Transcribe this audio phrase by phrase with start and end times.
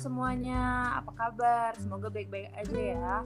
[0.00, 1.76] semuanya, apa kabar?
[1.76, 3.16] Semoga baik-baik aja ya.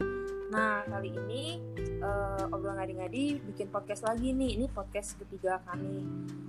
[0.50, 1.62] Nah, kali ini
[2.02, 4.58] uh, obrolan ngadi-ngadi bikin podcast lagi nih.
[4.58, 6.02] Ini podcast ketiga kami.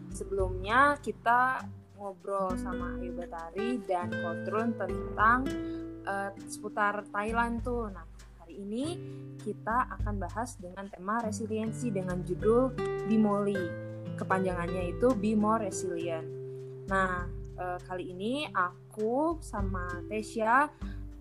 [0.09, 1.61] Sebelumnya kita
[1.93, 5.45] ngobrol sama Ayu Batari dan Kotrun tentang
[6.09, 7.94] uh, seputar Thailand tuh.
[7.94, 8.09] Nah,
[8.41, 8.98] hari ini
[9.45, 12.73] kita akan bahas dengan tema resiliensi dengan judul
[13.05, 13.62] Bimoli.
[14.17, 16.26] Kepanjangannya itu Be More Resilient.
[16.89, 20.68] Nah, uh, kali ini aku sama Tesya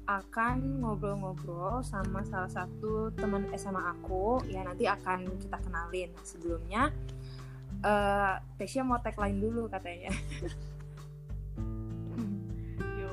[0.05, 6.13] akan ngobrol-ngobrol sama salah satu teman SMA aku ya nanti akan kita kenalin.
[6.21, 6.93] Sebelumnya
[7.81, 10.13] uh, Tesya mau tagline dulu katanya.
[13.01, 13.13] Yo,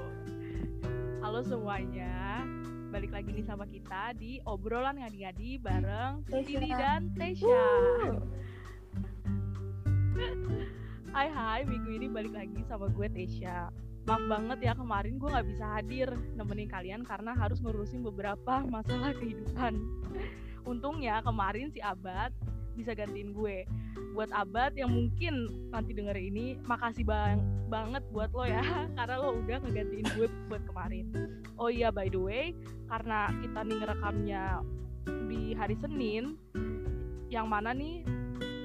[1.23, 2.43] halo semuanya.
[2.91, 7.63] Balik lagi nih sama kita di obrolan ngadi-ngadi bareng Tili dan Tesya
[11.11, 13.67] Hai hai, minggu ini balik lagi sama gue Tesya.
[14.07, 16.07] Maaf banget ya kemarin gue gak bisa hadir
[16.39, 19.75] nemenin kalian karena harus ngurusin beberapa masalah kehidupan.
[20.63, 22.31] Untungnya kemarin si Abad
[22.79, 23.67] bisa gantiin gue.
[24.15, 28.63] Buat Abad yang mungkin nanti denger ini, makasih bang banget buat lo ya,
[28.95, 31.11] karena lo udah ngegantiin gue buat kemarin.
[31.59, 32.55] Oh iya by the way,
[32.87, 34.43] karena kita nih ngerekamnya
[35.27, 36.39] di hari Senin,
[37.27, 38.07] yang mana nih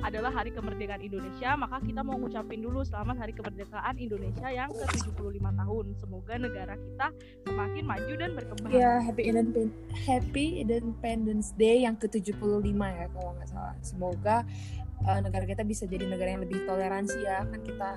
[0.06, 5.42] adalah Hari Kemerdekaan Indonesia, maka kita mau ngucapin dulu selamat Hari Kemerdekaan Indonesia yang ke-75
[5.42, 5.84] tahun.
[5.98, 7.06] Semoga negara kita
[7.42, 8.70] semakin maju dan berkembang.
[8.70, 9.74] Ya, Happy Independence
[10.06, 13.74] Happy Independence Day yang ke-75 ya kalau nggak salah.
[13.82, 14.36] Semoga
[15.10, 17.90] uh, negara kita bisa jadi negara yang lebih toleransi ya, kan kita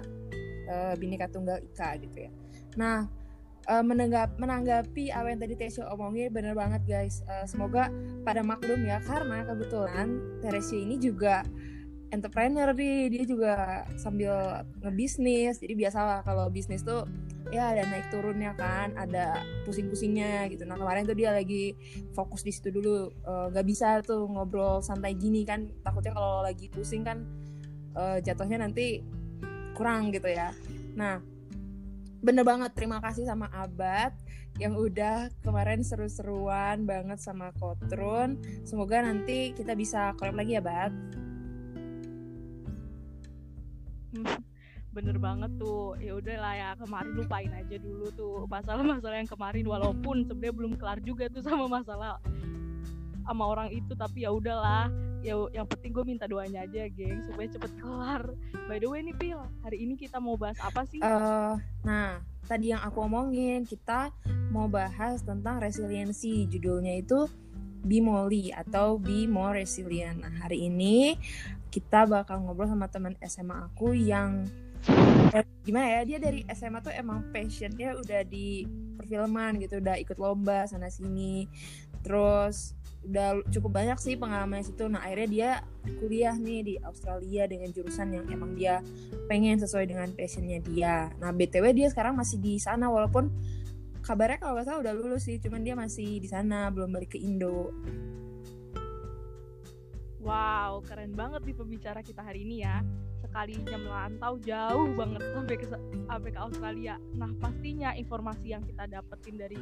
[0.66, 2.32] uh, Bhinneka Tunggal Ika gitu ya.
[2.73, 3.06] Nah,
[3.70, 7.22] uh, menanggap, menanggapi apa yang tadi Tesio omongin bener banget guys.
[7.30, 7.94] Uh, semoga
[8.26, 11.46] pada maklum ya karena kebetulan Teresia ini juga
[12.10, 13.54] entrepreneur nih dia juga
[13.98, 15.62] sambil ngebisnis.
[15.62, 17.06] Jadi biasalah kalau bisnis tuh
[17.50, 20.66] ya ada naik turunnya kan ada pusing-pusingnya gitu.
[20.66, 21.73] Nah kemarin tuh dia lagi
[22.14, 23.10] fokus di situ dulu.
[23.26, 25.70] Uh, bisa tuh ngobrol santai gini kan.
[25.86, 27.26] Takutnya kalau lagi pusing kan
[27.98, 29.02] uh, jatuhnya nanti
[29.73, 30.54] kurang gitu ya.
[30.98, 31.22] Nah
[32.22, 32.73] bener banget.
[32.73, 34.14] Terima kasih sama Abad
[34.60, 38.42] yang udah kemarin seru-seruan banget sama Kotrun.
[38.67, 41.29] Semoga nanti kita bisa collab lagi ya Abad
[44.95, 45.93] bener banget tuh.
[46.02, 50.73] Ya udah lah ya kemarin lupain aja dulu tuh masalah-masalah yang kemarin walaupun sebenarnya belum
[50.81, 52.17] kelar juga tuh sama masalah
[53.30, 54.89] sama orang itu tapi ya udahlah.
[55.20, 58.23] Ya yang penting gue minta doanya aja geng supaya cepet kelar.
[58.71, 61.03] By the way nih pil hari ini kita mau bahas apa sih?
[61.03, 64.09] Uh, nah tadi yang aku omongin kita
[64.49, 66.47] mau bahas tentang resiliensi.
[66.47, 67.27] Judulnya itu
[67.84, 70.23] Bimoli atau Be More Resilient.
[70.23, 71.16] Nah hari ini
[71.70, 74.50] kita bakal ngobrol sama teman SMA aku yang
[75.36, 78.66] eh, gimana ya dia dari SMA tuh emang passionnya udah di
[78.98, 81.48] perfilman gitu udah ikut lomba sana sini.
[82.04, 84.88] Terus udah cukup banyak sih pengalaman situ.
[84.92, 85.52] Nah akhirnya dia
[86.04, 88.84] kuliah nih di Australia dengan jurusan yang emang dia
[89.32, 91.08] pengen sesuai dengan passionnya dia.
[91.23, 93.32] Nah btw dia sekarang masih di sana walaupun
[94.09, 97.21] kabarnya kalau nggak salah udah lulus sih cuman dia masih di sana belum balik ke
[97.21, 97.70] Indo
[100.20, 102.83] Wow, keren banget nih pembicara kita hari ini ya.
[103.23, 106.99] Sekalinya melantau jauh banget sampai ke sampai ke Australia.
[107.15, 109.55] Nah, pastinya informasi yang kita dapetin dari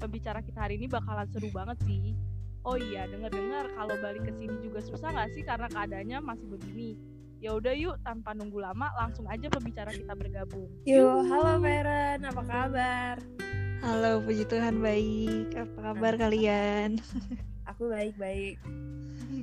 [0.00, 2.16] pembicara kita hari ini bakalan seru banget sih.
[2.64, 6.96] Oh iya, dengar-dengar kalau balik ke sini juga susah nggak sih karena keadaannya masih begini.
[7.40, 10.72] Ya udah yuk, tanpa nunggu lama, langsung aja pembicara kita bergabung.
[10.88, 13.16] Yuk, halo Feren, apa kabar?
[13.84, 15.52] Halo, puji Tuhan baik.
[15.52, 16.96] Apa kabar kalian?
[17.70, 18.56] Aku baik-baik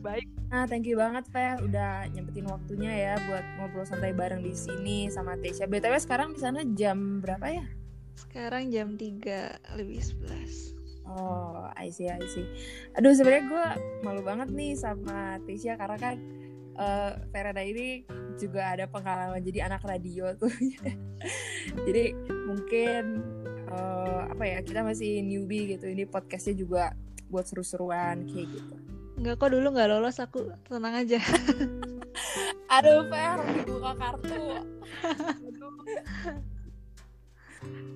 [0.03, 0.27] baik.
[0.51, 5.07] Nah, thank you banget, Fel, udah nyempetin waktunya ya buat ngobrol santai bareng di sini
[5.07, 5.65] sama Tesha.
[5.65, 7.65] BTW sekarang di sana jam berapa ya?
[8.19, 10.75] Sekarang jam 3 lebih 11.
[11.03, 12.45] Oh, I see, I see.
[12.99, 13.65] Aduh, sebenarnya gue
[14.05, 16.15] malu banget nih sama Tesha karena kan
[16.77, 18.05] uh, Verada ini
[18.37, 20.51] juga ada pengalaman jadi anak radio tuh.
[21.87, 22.13] jadi
[22.49, 23.23] mungkin
[23.69, 25.89] uh, apa ya kita masih newbie gitu.
[25.89, 26.83] Ini podcastnya juga
[27.29, 28.75] buat seru-seruan kayak gitu.
[29.17, 31.21] Enggak kok dulu nggak lolos aku tenang aja.
[32.77, 34.33] Aduh Fer, dibuka kartu.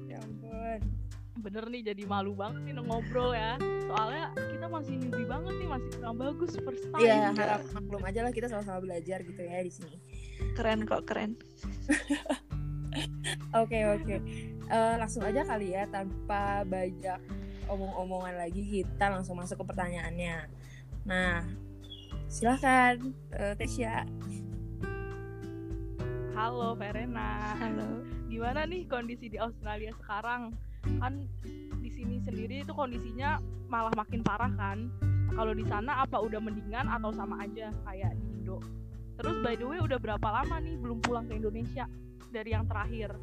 [0.10, 0.80] ya ampun.
[1.48, 3.56] Bener nih jadi malu banget nih ngobrol ya.
[3.88, 7.08] Soalnya kita masih newbie banget nih, masih kurang bagus first time.
[7.08, 9.96] Iya, harap maklum aja lah kita sama-sama belajar gitu ya di sini.
[10.60, 11.40] Keren kok, keren.
[13.56, 14.02] Oke, oke.
[14.02, 14.20] Okay, okay.
[14.74, 17.22] uh, langsung aja kali ya tanpa banyak
[17.70, 20.50] omong-omongan lagi kita langsung masuk ke pertanyaannya.
[21.06, 21.46] Nah,
[22.26, 22.98] silahkan
[23.38, 24.04] uh, Tesya.
[26.34, 27.54] Halo Verena.
[27.56, 28.02] Halo.
[28.28, 30.67] Gimana nih kondisi di Australia sekarang?
[31.00, 31.14] Kan
[31.84, 34.92] di sini sendiri itu kondisinya malah makin parah kan
[35.36, 38.64] kalau di sana apa udah mendingan atau sama aja kayak di Indo
[39.20, 41.86] terus by the way udah berapa lama nih belum pulang ke Indonesia
[42.32, 43.16] dari yang terakhir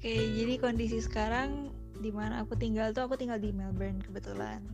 [0.00, 1.68] Oke, jadi kondisi sekarang
[2.00, 4.64] di mana aku tinggal tuh aku tinggal di Melbourne kebetulan.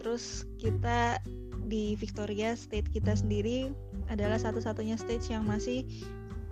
[0.00, 1.20] Terus kita
[1.68, 3.68] di Victoria state kita sendiri
[4.08, 5.84] adalah satu-satunya state yang masih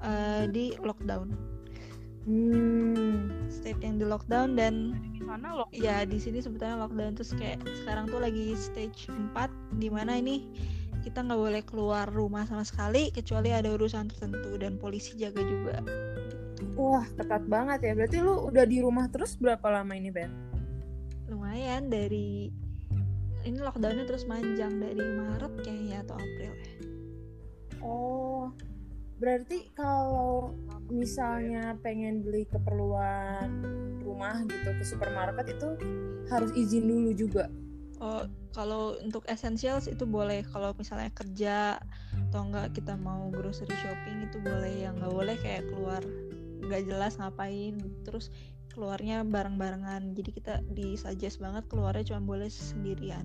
[0.05, 1.33] uh, di lockdown.
[2.27, 3.31] Hmm.
[3.47, 7.63] State yang di lockdown dan di sana loh ya di sini sebetulnya lockdown terus kayak
[7.83, 10.43] sekarang tuh lagi stage 4 di mana ini
[11.07, 15.79] kita nggak boleh keluar rumah sama sekali kecuali ada urusan tertentu dan polisi jaga juga.
[16.75, 17.93] Wah, ketat banget ya.
[17.95, 20.35] Berarti lu udah di rumah terus berapa lama ini, Ben?
[21.31, 22.51] Lumayan dari
[23.47, 26.71] ini lockdownnya terus manjang dari Maret kayaknya atau April ya.
[27.87, 28.51] Oh,
[29.17, 30.53] berarti kalau
[30.93, 33.65] misalnya pengen beli keperluan
[34.05, 35.69] rumah gitu ke supermarket itu
[36.29, 37.49] harus izin dulu juga.
[37.97, 40.45] Oh, kalau untuk essentials itu boleh.
[40.53, 41.81] Kalau misalnya kerja
[42.29, 44.85] atau enggak kita mau grocery shopping itu boleh.
[44.85, 46.05] Yang nggak boleh kayak keluar
[46.67, 48.35] nggak jelas ngapain terus
[48.73, 53.25] keluarnya bareng-barengan jadi kita disuggest banget keluarnya cuma boleh sendirian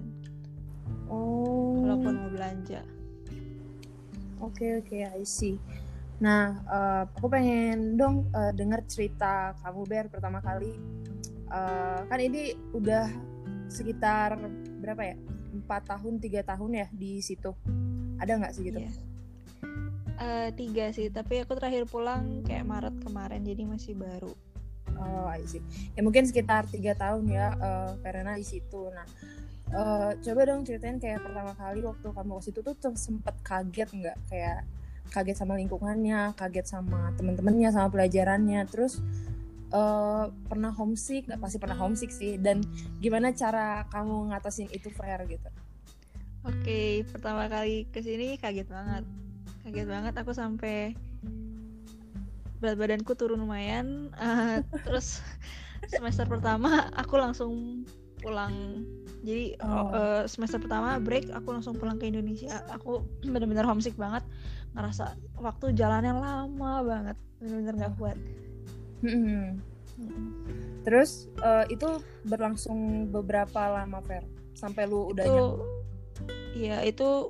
[1.11, 1.83] Oh.
[1.83, 2.87] walaupun mau belanja
[4.41, 5.61] Oke oke, I see.
[6.21, 10.73] Nah, eh, aku pengen dong eh, dengar cerita kamu Ber pertama kali.
[11.49, 13.05] Eh, kan ini udah
[13.69, 14.37] sekitar
[14.81, 15.15] berapa ya?
[15.51, 17.53] Empat tahun, tiga tahun ya di situ.
[18.17, 18.79] Ada nggak sih gitu?
[18.81, 18.91] Iya.
[20.21, 24.29] Eh, tiga sih tapi aku terakhir pulang kayak Maret kemarin jadi masih baru
[25.01, 25.63] Oh, I see.
[25.97, 28.91] Ya mungkin sekitar tiga tahun ya, eh, karena di situ.
[28.93, 29.05] Nah,
[29.71, 34.17] eh, coba dong ceritain kayak pertama kali waktu kamu ke situ tuh, sempet kaget nggak?
[34.27, 34.59] Kayak
[35.11, 38.61] kaget sama lingkungannya, kaget sama temen-temennya, sama pelajarannya.
[38.67, 38.99] Terus
[39.71, 41.27] eh, pernah homesick?
[41.27, 42.35] Nggak pasti pernah homesick sih.
[42.35, 42.63] Dan
[42.99, 45.49] gimana cara kamu ngatasin itu fair gitu?
[46.41, 49.05] Oke, pertama kali ke sini kaget banget.
[49.61, 50.97] Kaget banget aku sampai
[52.61, 54.09] berat badanku turun lumayan.
[54.17, 55.21] Eh, terus
[55.89, 57.85] semester pertama aku langsung
[58.21, 58.85] pulang.
[59.21, 59.89] Jadi Oh.
[59.93, 62.61] eh, semester pertama break aku langsung pulang ke Indonesia.
[62.73, 64.25] Aku bener-bener homesick banget.
[64.73, 67.17] Ngerasa waktu jalannya lama banget.
[67.41, 68.17] Bener-bener nggak kuat.
[69.01, 69.61] Hmm.
[70.01, 70.29] Mm.
[70.81, 74.25] Terus eh, itu berlangsung beberapa lama fair
[74.57, 75.45] sampai lu udah itu.
[76.57, 77.29] Iya itu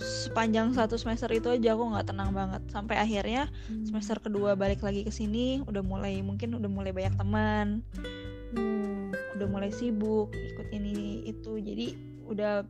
[0.00, 3.52] sepanjang satu semester itu aja aku nggak tenang banget sampai akhirnya
[3.84, 7.84] semester kedua balik lagi ke sini udah mulai mungkin udah mulai banyak teman
[8.50, 8.89] Hmm.
[9.40, 11.56] Udah mulai sibuk ikut ini itu.
[11.56, 11.86] Jadi
[12.28, 12.62] udah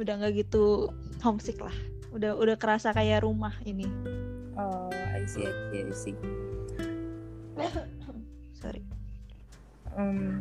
[0.00, 0.88] udah nggak gitu
[1.20, 1.74] homesick lah.
[2.16, 3.84] Udah udah kerasa kayak rumah ini.
[4.56, 6.16] Oh, I see, I see, I see.
[8.58, 8.82] sorry.
[9.94, 10.40] Um,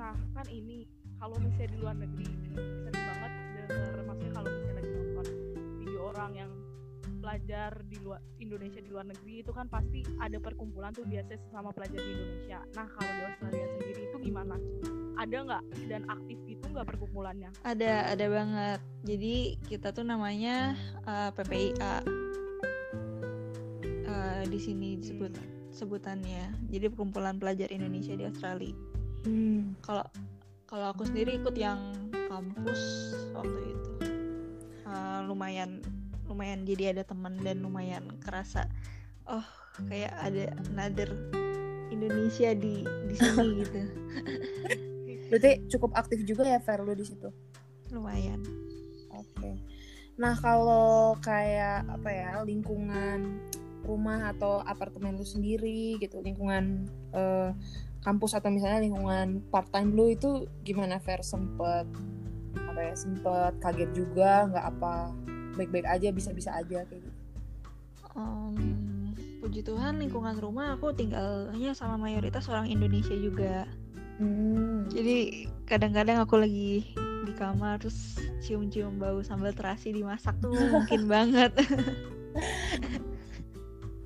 [0.00, 0.88] Nah, kan ini
[1.20, 3.32] kalau misalnya di luar negeri sering banget
[3.68, 5.26] denger maksudnya kalau misalnya lagi nonton
[5.76, 6.50] video orang yang
[7.30, 11.70] belajar di luar Indonesia di luar negeri itu kan pasti ada perkumpulan tuh biasanya sesama
[11.70, 12.58] pelajar di Indonesia.
[12.74, 14.58] Nah, kalau di Australia sendiri itu gimana?
[15.14, 17.50] Ada nggak dan aktif gitu nggak perkumpulannya?
[17.62, 19.34] ada ada banget jadi
[19.68, 20.74] kita tuh namanya
[21.06, 22.02] uh, PPIA
[24.10, 25.30] Uh, di sini disebut
[25.70, 28.74] sebutannya jadi perkumpulan pelajar Indonesia di Australia
[29.22, 29.78] hmm.
[29.86, 30.02] kalau
[30.66, 31.78] kalau aku sendiri ikut yang
[32.26, 33.92] kampus waktu itu
[34.90, 35.78] Uh, lumayan
[36.30, 38.70] lumayan jadi ada teman dan lumayan kerasa
[39.26, 39.44] oh
[39.90, 41.10] kayak ada another
[41.90, 43.80] Indonesia di di sini gitu
[45.30, 47.30] Berarti cukup aktif juga ya Fer lu di situ.
[47.94, 48.42] lumayan
[49.14, 49.62] Oke.
[50.18, 53.40] Nah, kalau kayak apa ya, lingkungan
[53.86, 57.50] rumah atau apartemen lu sendiri gitu, lingkungan eh,
[58.02, 61.22] kampus atau misalnya lingkungan part time lu itu gimana Fer?
[61.22, 61.86] Sempet
[62.54, 62.94] apa ya?
[62.94, 64.94] Sempet kaget juga nggak apa
[65.54, 67.18] baik-baik aja bisa-bisa aja kayak gitu.
[68.14, 68.54] Em,
[69.40, 73.64] puji Tuhan lingkungan rumah aku tinggalnya sama mayoritas orang Indonesia juga
[74.20, 74.84] Hmm.
[74.92, 76.92] jadi kadang-kadang aku lagi
[77.24, 81.56] di kamar terus cium-cium bau sambal terasi dimasak tuh mungkin banget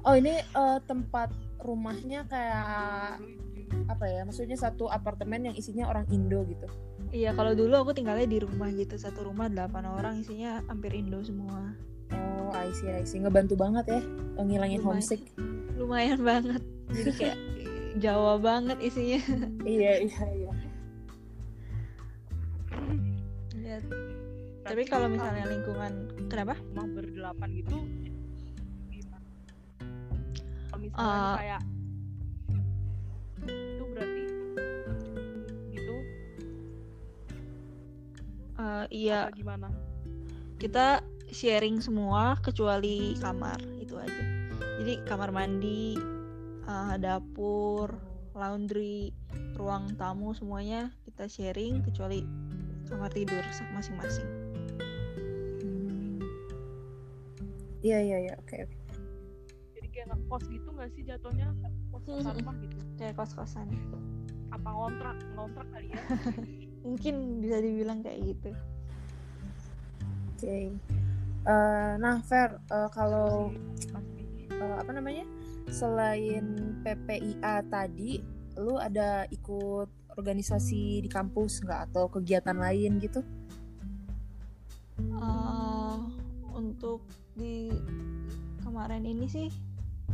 [0.04, 1.32] Oh, ini eh, tempat
[1.64, 3.24] rumahnya kayak
[3.88, 4.20] apa ya?
[4.28, 6.68] Maksudnya satu apartemen yang isinya orang Indo gitu.
[7.14, 11.22] Iya kalau dulu aku tinggalnya di rumah gitu satu rumah delapan orang isinya hampir Indo
[11.22, 11.72] semua
[12.12, 13.18] Oh, I see, I see.
[13.18, 14.00] Ngebantu banget ya
[14.36, 15.00] ngilangin Lumayan.
[15.00, 15.22] homesick.
[15.74, 17.38] lumayan banget jadi kayak
[17.96, 19.18] Jawa banget isinya
[19.64, 20.52] iya, iya, iya.
[23.56, 23.78] Ya,
[24.60, 25.92] tapi kalau misalnya lingkungan
[26.28, 27.78] kenapa rumah berdelapan gitu?
[30.68, 31.34] Kalau misalnya Ah.
[31.34, 31.60] kayak
[38.54, 39.28] Uh, iya.
[39.28, 39.68] Apa gimana?
[40.58, 44.24] Kita sharing semua kecuali kamar itu aja.
[44.78, 45.98] Jadi kamar mandi,
[46.68, 47.90] uh, dapur,
[48.34, 49.10] laundry,
[49.54, 52.26] ruang tamu semuanya kita sharing kecuali
[52.90, 53.42] kamar tidur
[53.74, 54.28] masing-masing.
[55.62, 56.18] Hmm.
[57.82, 58.76] Iya iya iya oke oke.
[59.78, 61.48] Jadi kayak ngekos gitu nggak sih jatuhnya?
[61.94, 62.38] Kos-kosan Hmm.
[62.42, 62.78] rumah gitu.
[62.98, 63.66] Kayak kos-kosan.
[64.50, 65.16] Apa ngontrak?
[65.34, 65.98] Ngontrak kali ya?
[66.84, 68.50] Mungkin bisa dibilang kayak gitu.
[70.36, 70.76] Oke.
[71.44, 73.52] Eh, nah Fer eh, kalau
[74.48, 75.24] eh, apa namanya
[75.68, 78.20] selain PPIA tadi
[78.60, 83.20] lu ada ikut organisasi di kampus nggak atau kegiatan lain gitu?
[85.00, 85.96] Eh,
[86.54, 87.72] untuk di
[88.62, 89.48] kemarin ini sih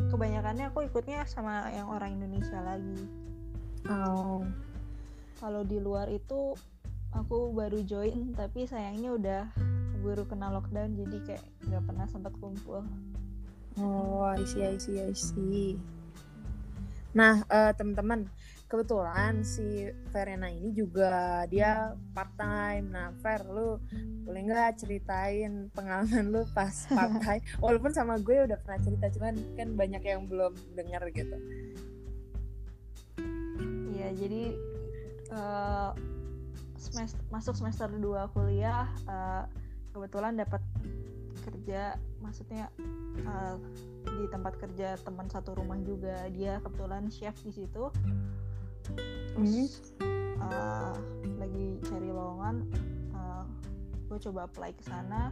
[0.08, 3.02] kebanyakannya aku ikutnya sama yang orang Indonesia lagi.
[3.90, 4.46] Oh.
[5.40, 6.52] Kalau di luar itu
[7.16, 9.42] aku baru join tapi sayangnya udah
[9.96, 12.84] keburu kena lockdown jadi kayak nggak pernah sempat kumpul.
[13.78, 15.80] Oh, I see, I see, I see.
[17.16, 18.28] Nah, eh, teman-teman,
[18.70, 22.86] kebetulan si Verena ini juga dia part time.
[22.92, 23.82] Nah, Ver, lu
[24.22, 27.42] boleh nggak ceritain pengalaman lu pas part time?
[27.58, 31.36] Walaupun sama gue udah pernah cerita, cuman kan banyak yang belum dengar gitu.
[33.90, 34.56] Iya jadi
[35.30, 35.90] eh,
[36.76, 38.00] semester masuk semester 2
[38.32, 39.44] kuliah eh,
[39.92, 40.62] kebetulan dapat
[41.40, 42.68] kerja maksudnya
[43.20, 43.56] eh,
[44.04, 46.28] di tempat kerja teman satu rumah juga.
[46.30, 47.88] Dia kebetulan chef di situ.
[49.36, 49.94] Terus
[50.40, 50.94] eh,
[51.38, 52.56] lagi cari lowongan
[53.12, 53.44] eh,
[54.08, 55.30] gue coba apply ke sana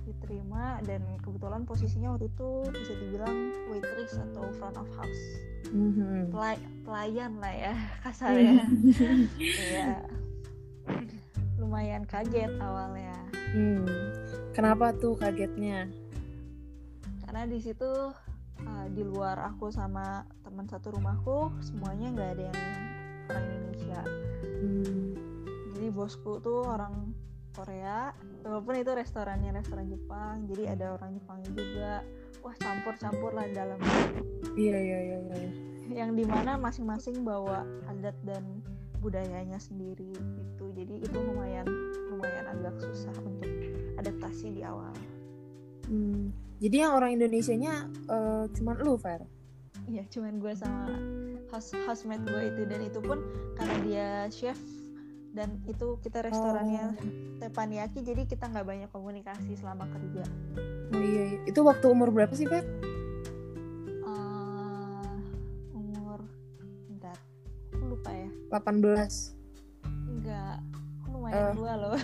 [0.00, 3.36] diterima dan kebetulan posisinya waktu itu bisa dibilang
[3.68, 5.22] waitress atau front of house.
[5.70, 6.32] Mhm.
[6.32, 8.66] Pelay- pelayan lah ya kasarnya
[9.38, 10.02] Iya.
[11.54, 13.14] Lumayan kaget awalnya.
[13.54, 13.86] Hmm.
[14.50, 15.86] Kenapa tuh kagetnya?
[17.22, 17.86] Karena di situ
[18.66, 22.58] uh, di luar aku sama teman satu rumahku semuanya nggak ada yang
[23.30, 24.00] orang Indonesia.
[24.42, 25.08] Hmm.
[25.76, 27.14] Jadi bosku tuh orang
[27.54, 28.10] Korea,
[28.42, 31.92] walaupun itu restorannya restoran Jepang, jadi ada orang Jepangnya juga.
[32.40, 33.78] Wah campur-campur lah dalam
[34.56, 35.52] Iya, iya, iya, iya.
[35.90, 38.62] Yang di mana masing-masing bawa adat dan
[39.02, 40.70] budayanya sendiri gitu.
[40.76, 41.66] Jadi itu lumayan
[42.12, 43.50] lumayan agak susah untuk
[43.98, 44.92] adaptasi di awal.
[45.90, 46.30] Hmm.
[46.60, 49.24] Jadi yang orang Indonesianya eh, cuman lu, Ver?
[49.90, 50.92] Iya, cuman gue sama
[51.50, 53.18] house housemate gue itu dan itu pun
[53.58, 54.60] karena dia chef
[55.34, 56.94] dan itu kita restorannya
[57.38, 60.22] teppanyaki jadi kita nggak banyak komunikasi selama kerja.
[60.94, 61.38] Oh iya, iya.
[61.48, 62.89] Itu waktu umur berapa sih, Ver?
[68.50, 69.34] 18.
[69.86, 70.58] Enggak,
[71.06, 71.54] lumayan Eh.
[71.54, 71.94] tua loh.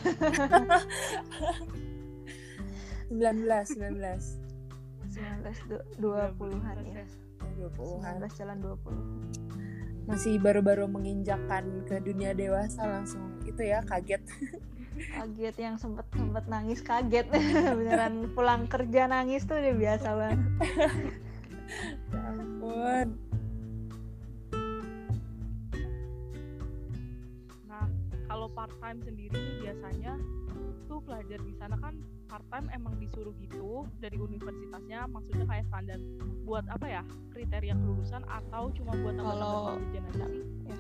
[3.11, 4.41] 19, 19.
[5.11, 7.05] 19 20-an ya.
[7.57, 8.15] 20-an.
[8.21, 10.07] 19 jalan 20.
[10.07, 14.23] Masih baru-baru menginjakkan ke dunia dewasa langsung itu ya kaget.
[14.97, 17.29] Kaget yang sempet sempet nangis kaget
[17.79, 20.41] beneran pulang kerja nangis tuh udah biasa banget.
[22.15, 23.26] Ya ampun.
[28.57, 30.17] Part time sendiri nih biasanya
[30.89, 31.95] tuh pelajar di sana kan
[32.25, 36.01] part time emang disuruh gitu dari universitasnya maksudnya kayak standar
[36.49, 37.03] buat apa ya
[37.37, 40.01] kriteria kelulusan atau cuma buat Kalau- tambah-tambah aja
[40.33, 40.43] sih?
[40.65, 40.79] ya.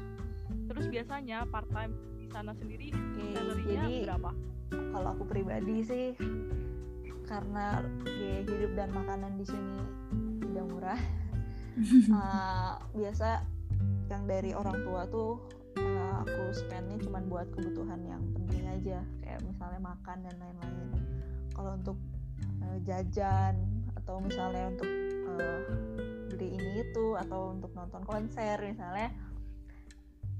[0.66, 2.90] Terus biasanya part time di sana sendiri
[3.36, 4.30] salary-nya jadi berapa?
[4.66, 6.06] kalau aku pribadi sih
[7.26, 9.78] karena biaya hidup dan makanan di sini
[10.42, 11.00] tidak murah
[12.10, 13.46] uh, biasa
[14.10, 15.38] yang dari orang tua tuh
[15.80, 20.88] uh, aku spendnya cuma buat kebutuhan yang penting aja kayak misalnya makan dan lain-lain
[21.52, 21.98] kalau untuk
[22.64, 23.54] uh, jajan
[23.96, 24.90] atau misalnya untuk
[25.36, 25.60] uh,
[26.32, 29.12] beli ini itu atau untuk nonton konser misalnya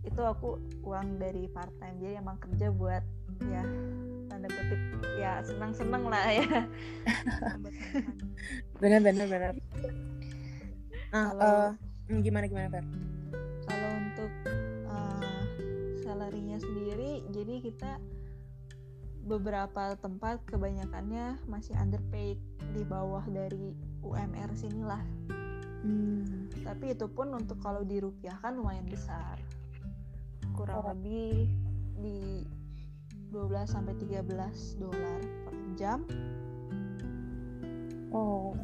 [0.06, 3.02] itu aku uang dari part time jadi emang kerja buat
[3.42, 3.64] ya
[4.30, 4.80] tanda kutip
[5.16, 6.46] ya senang-senang lah ya.
[8.84, 9.52] Benar benar benar.
[11.08, 11.72] Nah,
[12.12, 12.84] hmm, gimana gimana, Ver?
[16.16, 18.00] Salarinya sendiri jadi kita
[19.28, 22.40] beberapa tempat kebanyakannya masih underpaid
[22.72, 25.04] di bawah dari UMR sinilah
[25.76, 26.48] Hmm.
[26.64, 29.38] tapi itu pun untuk kalau dirupiahkan lumayan besar
[30.56, 30.88] kurang Oh.
[30.90, 31.52] lebih
[32.00, 32.42] di
[33.30, 36.00] 12 sampai 13 dolar per jam
[38.08, 38.56] Oh.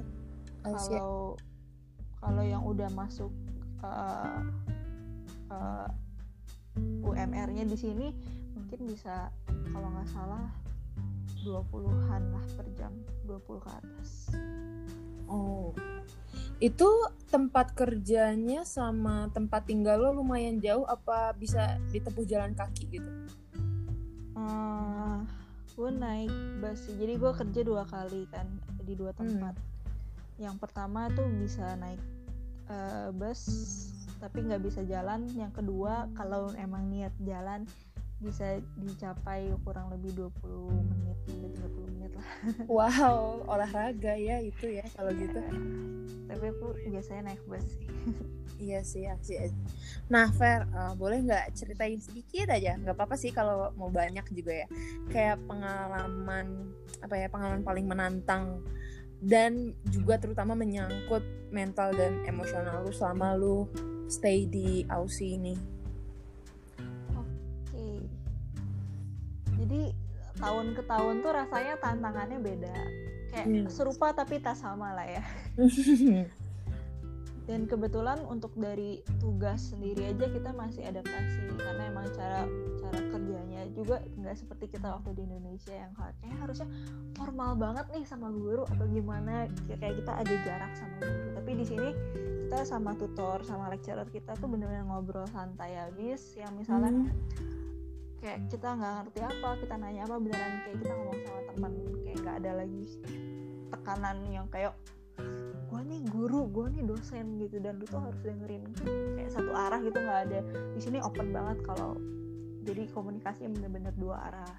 [0.65, 1.37] Kalau
[2.17, 3.29] kalau yang udah masuk
[3.85, 4.41] uh,
[5.53, 5.91] uh,
[6.79, 8.09] UMR-nya di sini
[8.57, 9.29] mungkin bisa
[9.73, 10.47] kalau nggak salah
[11.43, 12.93] 20-an lah per jam
[13.27, 14.11] 20 ke atas
[15.33, 15.73] Oh.
[16.61, 23.09] Itu tempat kerjanya sama tempat tinggal lo lumayan jauh apa bisa ditempuh jalan kaki gitu?
[24.37, 25.19] uh,
[25.73, 28.47] gue naik bus sih jadi gue kerja dua kali kan
[28.85, 29.57] di dua tempat
[30.37, 32.01] yang pertama tuh bisa naik
[32.69, 33.41] uh, bus
[34.23, 37.67] tapi nggak bisa jalan yang kedua kalau emang niat jalan
[38.23, 42.29] bisa dicapai kurang lebih 20 menit hingga 30 menit lah
[42.79, 45.43] Wow, olahraga ya itu ya kalau gitu.
[46.31, 47.91] tapi aku biasanya naik bus sih
[48.63, 49.51] Iya sih, aja.
[50.07, 52.79] Nah, Fer, eh, boleh nggak ceritain sedikit aja?
[52.79, 54.69] Nggak apa-apa sih kalau mau banyak juga ya.
[55.11, 56.71] Kayak pengalaman
[57.03, 58.63] apa ya, pengalaman paling menantang
[59.19, 63.67] dan juga terutama menyangkut mental dan emosional lu selama lu
[64.13, 65.57] stay di Aussie ini.
[67.17, 68.05] Oke.
[69.57, 69.83] Jadi
[70.37, 72.77] tahun ke tahun tuh rasanya tantangannya beda.
[73.33, 73.65] Kayak Hmm.
[73.73, 75.25] serupa tapi tak sama lah ya.
[77.43, 82.47] Dan kebetulan untuk dari tugas sendiri aja kita masih adaptasi karena emang cara
[82.79, 86.69] cara kerjanya juga nggak seperti kita waktu di Indonesia yang kayaknya harusnya
[87.19, 91.29] formal banget nih sama guru atau gimana kayak kayak kita ada jarak sama guru.
[91.35, 91.89] Tapi di sini
[92.53, 97.09] kita sama tutor sama lecturer kita tuh bener-bener ngobrol santai habis yang misalnya Hmm.
[98.21, 101.73] kayak kita nggak ngerti apa kita nanya apa beneran kayak kita ngomong sama teman
[102.07, 102.85] kayak nggak ada lagi
[103.73, 104.77] tekanan yang kayak
[105.73, 107.57] gue nih guru gue nih dosen gitu.
[107.57, 108.69] Dan lu tuh harus dengerin
[109.17, 110.41] kayak satu arah gitu nggak ada.
[110.77, 111.97] Di sini open banget kalau
[112.63, 114.55] jadi komunikasi bener-bener dua arah.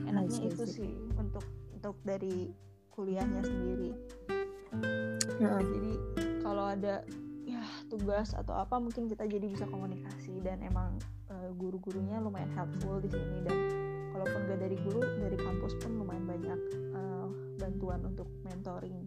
[0.00, 1.44] Enaknya see, itu sih untuk
[1.76, 2.48] untuk dari
[2.88, 3.92] kuliahnya sendiri.
[5.36, 5.60] Heeh.
[5.60, 5.92] jadi
[6.40, 7.04] kalau ada
[7.44, 10.40] ya tugas atau apa mungkin kita jadi bisa komunikasi.
[10.40, 10.96] Dan emang
[11.28, 13.44] eh, guru-gurunya lumayan helpful di sini.
[13.44, 13.58] Dan
[14.16, 16.60] kalaupun gak dari guru dari kampus pun lumayan banyak
[16.96, 17.28] eh,
[17.60, 19.04] bantuan untuk mentoring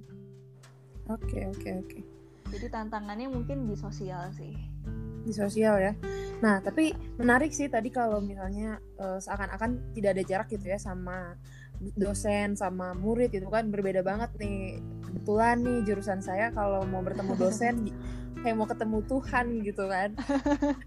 [1.10, 2.00] Oke, oke, oke.
[2.54, 4.54] jadi tantangannya mungkin di sosial sih
[5.26, 5.94] Di sosial ya.
[6.42, 11.34] Nah, tapi menarik sih tadi kalau misalnya eh, seakan-akan tidak ada jarak gitu ya sama
[11.96, 14.78] dosen sama murid itu kan berbeda banget nih.
[15.02, 17.90] Kebetulan nih jurusan saya kalau mau bertemu dosen
[18.46, 20.10] kayak mau ketemu Tuhan gitu kan.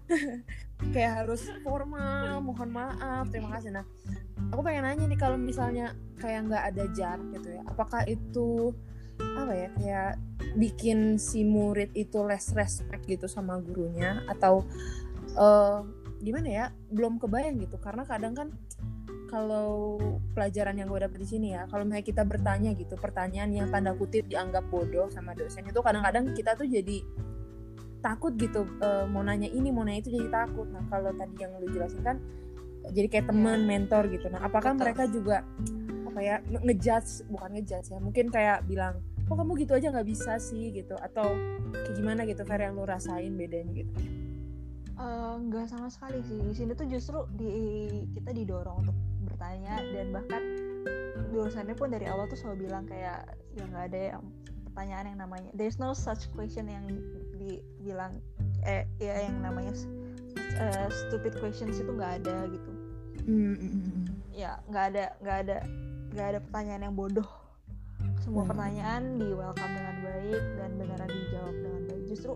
[0.95, 3.75] kayak harus formal, mohon maaf, terima kasih.
[3.75, 3.85] Nah,
[4.51, 8.75] aku pengen nanya nih kalau misalnya kayak nggak ada jarak gitu ya, apakah itu
[9.37, 10.11] apa ya kayak
[10.53, 14.61] bikin si murid itu less respect gitu sama gurunya atau
[15.33, 15.79] eh,
[16.23, 17.75] gimana ya belum kebayang gitu.
[17.81, 18.47] Karena kadang kan
[19.27, 19.97] kalau
[20.37, 23.97] pelajaran yang gue dapet di sini ya kalau misalnya kita bertanya gitu pertanyaan yang tanda
[23.97, 27.01] kutip dianggap bodoh sama dosen itu kadang-kadang kita tuh jadi
[28.05, 30.69] takut gitu eh, mau nanya ini mau nanya itu jadi takut.
[30.69, 32.17] Nah kalau tadi yang lu jelasin kan
[32.93, 34.29] jadi kayak teman mentor gitu.
[34.29, 34.81] Nah apakah Betul.
[34.85, 35.37] mereka juga
[36.13, 39.01] apa ya nge- ngejudge bukan ngejudge ya mungkin kayak bilang
[39.33, 40.93] kok kamu gitu aja nggak bisa sih gitu.
[41.01, 41.33] Atau
[41.73, 43.93] kayak gimana gitu Fer yang lu rasain bedanya gitu?
[44.93, 46.37] Eh, nggak sama sekali sih.
[46.37, 47.49] Di sini tuh justru di
[48.13, 50.43] kita didorong untuk bertanya dan bahkan
[51.33, 53.25] dosennya pun dari awal tuh selalu bilang kayak
[53.57, 54.23] ya nggak ada yang
[54.69, 56.85] pertanyaan yang namanya there's no such question yang
[57.41, 58.21] dibilang
[58.69, 59.73] eh ya yang namanya
[60.37, 62.71] eh, stupid questions itu nggak ada gitu.
[63.25, 64.03] Hmm, hmm.
[64.29, 65.57] ya nggak ada nggak ada
[66.13, 67.42] nggak ada pertanyaan yang bodoh
[68.23, 68.49] semua Hmm.
[68.49, 72.31] pertanyaan di welcome dengan baik dan beneran dijawab dengan baik justru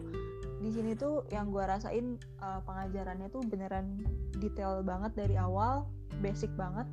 [0.57, 2.05] di sini tuh yang gue rasain
[2.37, 4.03] uh, pengajarannya tuh beneran
[4.35, 5.87] detail banget dari awal
[6.19, 6.85] basic banget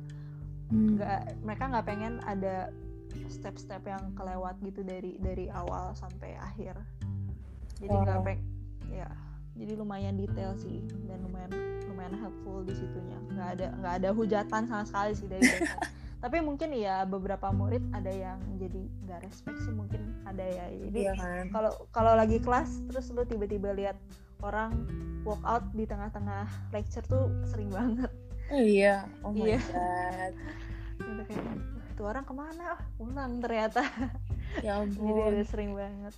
[0.65, 0.97] Hmm.
[0.97, 2.73] nggak mereka nggak pengen ada
[3.27, 6.73] step-step yang kelewat gitu dari dari awal sampai akhir
[7.77, 8.25] jadi nggak Wow.
[8.25, 8.41] peng
[8.89, 9.05] ya
[9.53, 11.53] jadi lumayan detail sih dan lumayan
[11.85, 15.45] lumayan helpful di situnya nggak ada nggak ada hujatan sama sekali sih dari
[16.25, 20.65] tapi mungkin ya beberapa murid ada yang jadi nggak respect sih mungkin ada ya.
[20.81, 21.45] Jadi Iya kan?
[21.53, 23.93] kalau kalau lagi kelas terus lu tiba-tiba lihat
[24.41, 24.73] orang
[25.21, 28.09] walk out di tengah-tengah lecture tuh sering banget.
[28.47, 29.59] Oh, iya oh my Iya.
[29.69, 30.33] god.
[30.97, 31.57] Gitu kayak "Wah,
[31.93, 32.63] tuh orang ke mana?
[32.73, 33.81] Ah pulang ternyata.
[34.61, 35.29] Ya jadi ampun.
[35.29, 36.13] udah sering banget.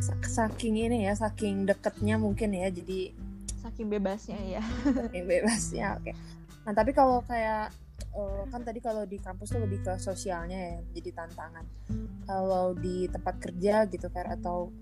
[0.00, 3.12] Sa- saking ini ya saking deketnya mungkin ya jadi
[3.60, 4.62] saking bebasnya ya.
[4.88, 6.16] Saking bebas ya oke.
[6.64, 7.68] Nah tapi kalau kayak
[8.14, 11.64] eh, kan tadi kalau di kampus tuh lebih ke sosialnya ya jadi tantangan.
[12.24, 14.72] Kalau di tempat kerja gitu kan atau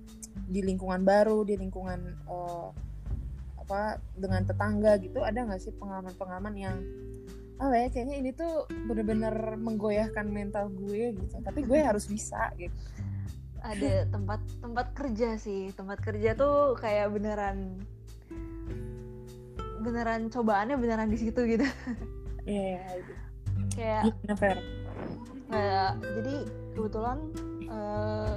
[0.49, 2.68] di lingkungan baru di lingkungan eh,
[3.62, 6.77] apa dengan tetangga gitu ada nggak sih pengalaman-pengalaman yang
[7.62, 11.35] apa ya kayaknya ini tuh bener-bener menggoyahkan mental gue gitu.
[11.40, 12.75] Tapi gue harus bisa gitu.
[13.62, 15.71] Ada tempat tempat kerja sih.
[15.73, 17.79] Tempat kerja tuh kayak beneran
[19.83, 21.66] beneran cobaannya beneran di situ gitu.
[22.42, 23.22] Iya, iya, iya.
[23.73, 24.59] Kayak Gimana, Fer?
[25.47, 26.35] nggak jadi
[26.73, 27.19] kebetulan
[27.63, 28.35] eh,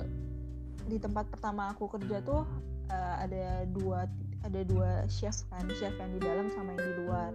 [0.86, 2.44] di tempat pertama aku kerja tuh
[2.88, 4.06] eh, ada dua
[4.42, 7.32] ada dua chef kan chef yang di dalam sama yang di luar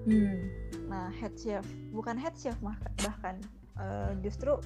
[0.00, 0.40] Hmm.
[0.86, 3.36] nah head chef bukan head chef mah- bahkan
[3.76, 4.56] eh, justru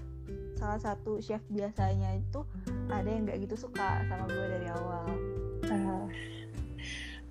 [0.55, 2.47] salah satu chef biasanya itu
[2.87, 5.07] ada yang nggak gitu suka sama gue dari awal
[5.65, 6.07] Ah.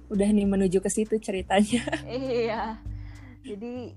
[0.09, 1.83] udah nih menuju ke situ ceritanya.
[2.09, 2.75] iya
[3.39, 3.95] jadi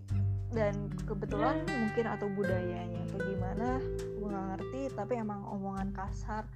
[0.55, 3.69] dan kebetulan mungkin atau budayanya atau gimana
[4.17, 6.47] gue nggak ngerti tapi emang omongan kasar.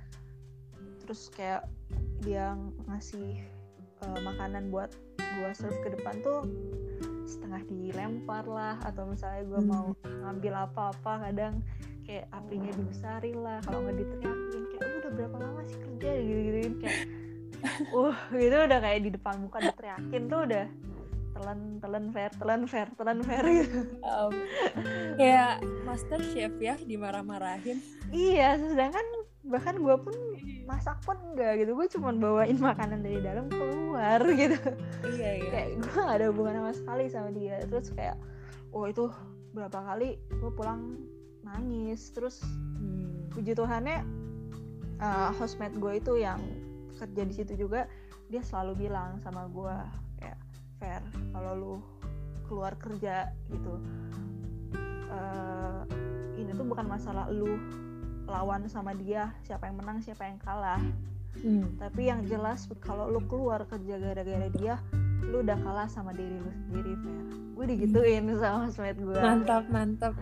[1.05, 1.67] Terus kayak
[2.23, 2.55] dia
[2.87, 3.43] ngasih
[4.07, 6.47] uh, makanan buat gue serve ke depan tuh
[7.29, 9.71] setengah dilempar lah atau misalnya gue Hmm.
[9.71, 11.61] mau ngambil apa-apa kadang
[12.09, 16.11] kayak apinya dibesarin lah kalau nggak diteriakin kayak lu udah berapa lama sih kerja?
[16.17, 16.99] Gitu gituin kayak
[17.91, 20.67] uh gitu udah kayak di depan muka diteriakin tuh udah
[21.39, 24.35] telan telan fair telan fair telan fair gitu Um,
[25.15, 27.79] kayak master chef ya dimarah-marahin.
[28.11, 29.07] iya sedangkan
[29.45, 30.13] bahkan gue pun
[30.65, 34.59] masak pun enggak gitu gue cuman bawain makanan dari dalam keluar gitu
[35.09, 35.49] Iya iya.
[35.49, 38.19] kayak gue gak ada hubungan sama sekali sama dia terus kayak
[38.71, 39.09] oh itu
[39.51, 40.99] berapa kali gue pulang
[41.41, 42.43] nangis terus
[42.77, 43.27] Hmm.
[43.31, 44.05] puji Tuhannya
[44.99, 46.39] uh, hostmate gue itu yang
[46.95, 47.87] kerja di situ juga
[48.27, 49.77] dia selalu bilang sama gue
[50.79, 51.03] fair
[51.35, 51.75] kalau lu
[52.49, 53.75] keluar kerja gitu
[55.13, 55.83] uh,
[56.39, 57.59] ini tuh bukan masalah lu
[58.25, 60.81] lawan sama dia siapa yang menang siapa yang kalah
[61.39, 61.79] Hmm.
[61.79, 64.75] tapi yang jelas kalau lu keluar kerja gara-gara dia
[65.23, 67.23] lu udah kalah sama diri lu sendiri fair
[67.55, 70.19] gue digituin sama hostmate gue Mantap mantap.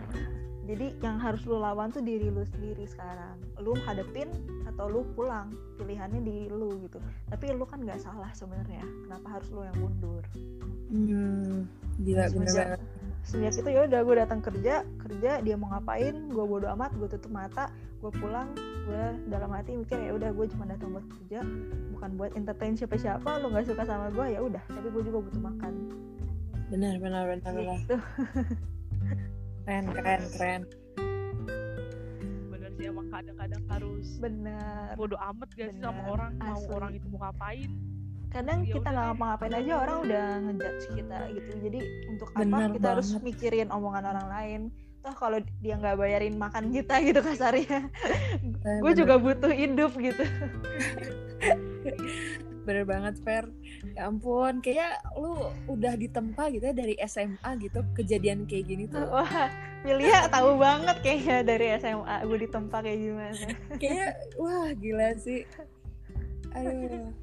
[0.67, 4.27] Jadi yang harus lu lawan tuh diri lu sendiri sekarang lu hadepin
[4.67, 9.47] atau lu pulang pilihannya di lu gitu tapi lu kan nggak salah sebenarnya kenapa harus
[9.49, 10.21] lu yang mundur
[10.87, 11.67] Hmm.
[11.99, 12.81] Gila bener Semenjak- banget.
[13.21, 17.09] sejak itu ya udah gue datang kerja kerja dia mau ngapain gue bodo amat gue
[17.09, 18.47] tutup mata gue pulang
[18.87, 21.43] gue dalam hati mikir ya udah gue cuma datang buat kerja
[21.91, 25.19] bukan buat entertain siapa siapa lu nggak suka sama gue ya udah tapi gue juga
[25.21, 25.73] butuh makan
[26.67, 27.77] Benar benar benar benar.
[27.77, 27.95] gitu
[29.67, 30.61] Keren keren keren.
[32.47, 36.71] bener sih emang kadang-kadang harus bener bodoh amat gak sih sama Bener, orang mau asli.
[36.71, 37.69] orang itu mau ngapain
[38.27, 39.09] kadang Ya kita nggak deh.
[39.09, 43.25] ngapa-ngapain aja orang udah ngejudge kita gitu jadi untuk apa Bener kita harus banget.
[43.25, 44.61] mikirin omongan orang lain
[44.97, 47.79] toh kalau dia nggak bayarin makan kita gitu kasarnya
[48.63, 48.95] gue bener.
[48.95, 50.23] juga butuh hidup gitu
[52.63, 53.45] bener banget Fer
[53.93, 59.05] ya ampun kayak lu udah ditempa gitu ya dari SMA gitu kejadian kayak gini tuh.
[59.13, 59.47] Wah
[59.85, 63.47] Milia tahu banget kayaknya dari SMA gue ditempa kayak gimana.
[63.77, 65.45] Kayak wah gila sih.
[66.51, 67.13] Aduh.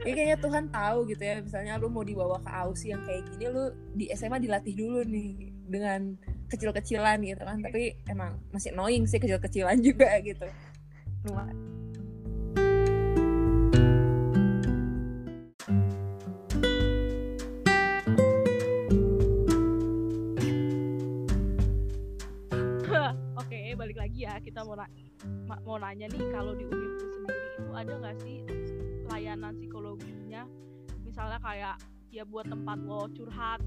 [0.00, 3.52] Ya, kayaknya Tuhan tahu gitu ya misalnya lu mau dibawa ke Ausi yang kayak gini
[3.52, 6.16] lu di SMA dilatih dulu nih dengan
[6.52, 7.58] kecil-kecilan gitu kan.
[7.64, 10.46] Tapi emang masih annoying sih kecil-kecilan juga gitu.
[11.24, 11.79] Lumayan
[24.50, 24.90] kita mau na-
[25.46, 28.36] ma- mau nanya nih kalau di Univ sendiri itu ada nggak sih
[29.06, 30.42] layanan psikologinya?
[31.06, 31.76] Misalnya kayak
[32.10, 33.62] ya buat tempat lo curhat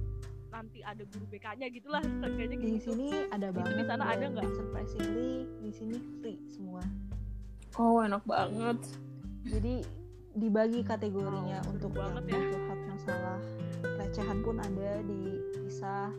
[0.51, 2.93] nanti ada guru BK-nya gitulah di gitu.
[2.93, 4.45] sini ada Itu banget di sana ada nggak?
[4.53, 6.83] surprisingly di sini free semua.
[7.79, 8.77] Oh enak banget.
[9.47, 9.87] Jadi
[10.35, 12.49] dibagi kategorinya seru untuk banget yang ya.
[12.53, 13.39] curhat masalah.
[14.03, 16.11] Recehan pun ada dipisah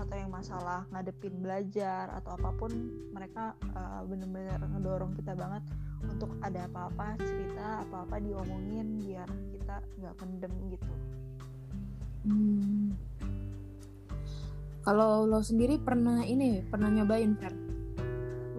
[0.00, 2.72] atau yang masalah ngadepin belajar atau apa pun
[3.12, 5.62] mereka uh, bener-bener ngedorong kita banget
[6.00, 10.92] untuk ada apa-apa cerita apa-apa diomongin biar kita nggak pendem gitu
[12.20, 12.92] Hmm.
[14.84, 17.70] Kalau lo sendiri pernah ini pernah nyobain Fer?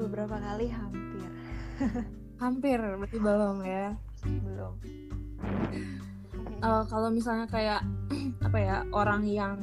[0.02, 1.30] beberapa kali hampir
[2.42, 3.94] Hampir berarti belum ya.
[4.26, 4.74] belum
[6.62, 7.82] Eh, kalau misalnya kayak
[8.46, 9.58] apa ya orang yang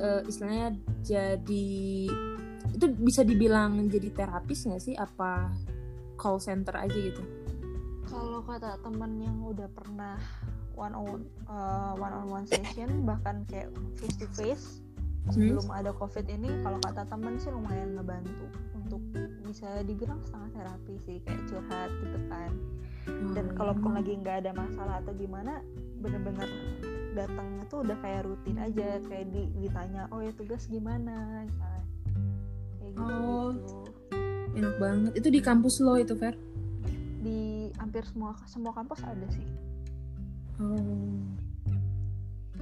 [0.00, 1.68] eh, istilahnya jadi
[2.66, 4.94] itu bisa dibilang jadi terapis nggak sih?
[4.96, 5.52] Apa
[6.16, 7.22] call center aja gitu?
[8.06, 10.16] kalau kata temen yang udah pernah
[10.78, 14.66] one on uh, one on one session bahkan kayak face to face
[15.26, 18.46] sebelum ada covid ini kalau kata temen sih lumayan ngebantu
[18.78, 19.02] untuk
[19.42, 22.52] bisa dibilang setengah terapi sih kayak curhat gitu kan
[23.34, 23.54] dan Hmm.
[23.54, 25.62] kalaupun lagi nggak ada masalah atau gimana
[26.02, 26.50] bener-bener
[27.16, 31.82] datang tuh udah kayak rutin aja kayak di, ditanya oh ya tugas gimana misalnya
[32.76, 33.48] kayak gitu Oh.
[33.50, 33.74] gitu
[34.54, 35.10] enak banget.
[35.14, 36.36] Itu di kampus lo itu Fer?
[37.18, 37.40] di
[37.74, 39.42] hampir semua semua kampus ada sih
[40.56, 41.18] Oh.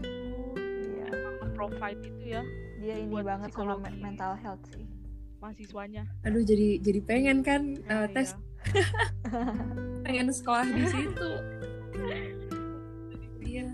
[0.01, 2.43] iya emang provide itu ya
[2.79, 3.83] dia ini Buat banget sama psikologi.
[3.85, 4.87] me- mental health sih
[5.37, 8.33] mahasiswanya aduh jadi jadi pengen kan Nah, uh, tes
[8.73, 8.85] iya.
[10.05, 11.31] pengen sekolah di situ
[13.53, 13.69] iya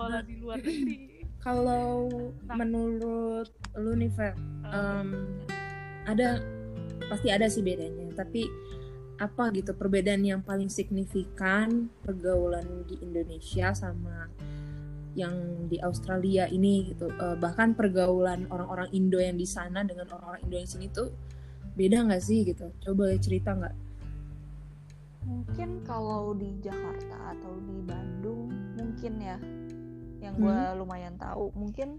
[0.00, 0.96] sekolah di luar negeri.
[1.40, 2.08] Kalau
[2.48, 2.56] Nah.
[2.56, 4.32] menurut lu nih Fer
[4.64, 5.08] em,
[6.08, 6.40] ada
[7.08, 8.48] pasti ada sih bedanya tapi
[9.20, 14.32] apa gitu perbedaan yang paling signifikan pergaulan di Indonesia sama
[15.12, 17.12] yang di Australia ini gitu?
[17.12, 21.12] Eh, bahkan pergaulan orang-orang Indo yang di sana dengan orang-orang Indo yang sini tuh
[21.76, 22.72] beda nggak sih gitu?
[22.80, 23.76] Coba cerita nggak?
[25.28, 29.36] Mungkin kalau di Jakarta atau di Bandung mungkin ya
[30.20, 31.96] yang gue lumayan tahu mungkin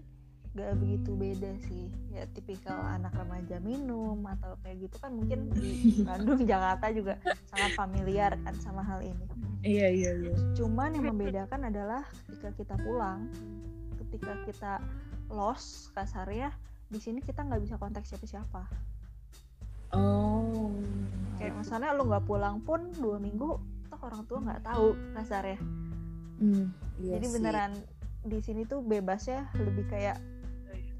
[0.52, 1.88] gak begitu beda sih.
[2.12, 5.70] Ya tipikal anak remaja minum atau kayak gitu kan mungkin di
[6.08, 7.18] Bandung Jakarta juga
[7.50, 9.24] sangat familiar kan sama hal ini.
[9.62, 10.34] Iya iya iya.
[10.54, 13.26] Cuman yang membedakan adalah ketika kita pulang
[13.98, 14.72] ketika kita
[15.32, 16.52] los kasarnya
[16.92, 18.68] di sini kita nggak bisa kontak siapa-siapa.
[19.92, 20.68] Oh.
[21.36, 23.56] Kayak misalnya lu nggak pulang pun dua minggu
[23.88, 25.60] toh orang tua nggak tahu kasarnya
[26.40, 27.34] Hmm, iya jadi sih.
[27.38, 27.72] beneran
[28.22, 30.18] di sini tuh bebasnya lebih kayak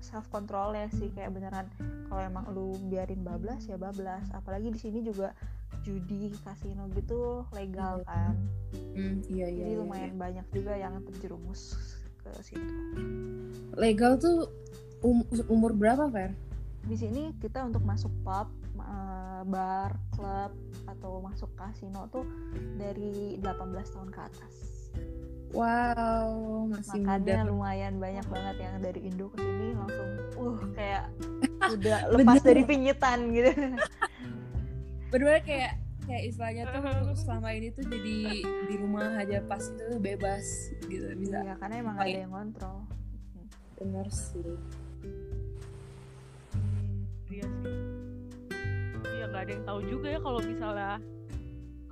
[0.03, 1.71] self control ya sih kayak beneran
[2.11, 5.31] kalau emang lu biarin bablas ya bablas apalagi di sini juga
[5.87, 8.07] judi kasino gitu legal Iya.
[8.07, 8.35] kan
[8.73, 11.77] Hmm, iya iya jadi iya, lumayan banyak juga yang terjerumus
[12.25, 13.05] ke situ iya.
[13.77, 14.49] legal tuh
[15.05, 16.33] um- umur berapa Fer?
[16.83, 18.49] di sini kita untuk masuk pub
[19.47, 20.53] bar klub
[20.89, 22.27] atau masuk kasino tuh
[22.75, 23.45] dari 18
[23.95, 24.55] tahun ke atas
[25.53, 27.51] Wow, masih makanya muda.
[27.53, 30.09] lumayan banyak banget yang dari Indo ke sini langsung
[30.41, 31.05] uh kayak
[31.77, 32.49] udah lepas Bener.
[32.49, 33.53] dari pinyitan gitu
[35.13, 35.73] Bener kayak
[36.09, 40.45] kayak istilahnya tuh selama ini tuh jadi di rumah aja pas itu tuh bebas
[40.89, 41.45] gitu bisa.
[41.45, 42.79] iya karena emang gak ada yang kontrol
[43.77, 44.57] Bener sih.
[47.29, 47.77] iya sih
[49.05, 50.93] iya nggak ada yang tahu juga ya kalau misalnya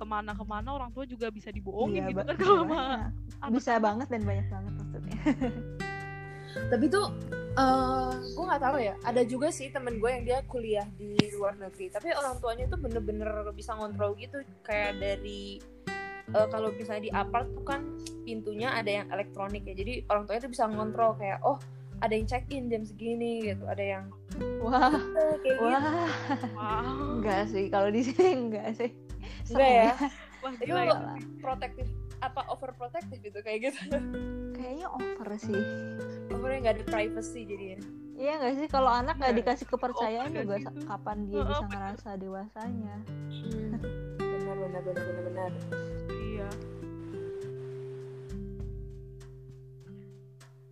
[0.01, 3.01] ke mana-kemana orang tua juga bisa dibohongin Iya, gitu kan kalau iya, sama banyak.
[3.37, 5.15] anak- bisa banget dan banyak banget maksudnya
[6.51, 7.07] Tapi tuh
[7.53, 8.95] eh gue nggak tahu ya.
[9.01, 11.87] Ada juga sih temen gue yang dia kuliah di luar negeri.
[11.87, 14.35] Tapi orang tuanya tuh bener-bener bisa ngontrol gitu.
[14.61, 15.63] Kayak dari
[16.27, 17.81] eh, kalau misalnya di apart tuh kan
[18.23, 19.71] pintunya ada yang elektronik ya.
[19.73, 21.55] Jadi orang tuanya tuh bisa ngontrol kayak oh
[22.01, 23.63] ada yang check in jam segini gitu.
[23.63, 24.03] Ada yang
[24.59, 24.91] wah
[25.43, 25.59] kayak gitu.
[25.61, 25.83] wah
[26.51, 28.91] wow enggak sih kalau di sini enggak sih
[29.51, 29.89] Enggak ya?
[30.41, 30.95] wah Itu gila ya
[31.37, 31.85] protektif
[32.19, 33.81] apa overprotective gitu kayak gitu.
[34.53, 35.61] kayaknya over sih
[36.29, 37.77] Overnya nggak ada privacy jadinya.
[38.13, 39.39] iya nggak sih kalau anak nggak Iya.
[39.39, 40.71] dikasih kepercayaan Over juga gitu.
[40.85, 41.71] kapan dia Heeh, bisa bener.
[41.71, 42.95] ngerasa dewasanya
[43.31, 43.71] Hmm.
[44.17, 45.51] Benar benar benar benar benar.
[46.19, 46.49] iya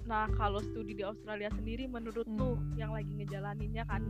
[0.04, 2.38] nah kalau studi di Australia sendiri menurut Hmm.
[2.38, 4.02] lu yang lagi ngejalaninnya kan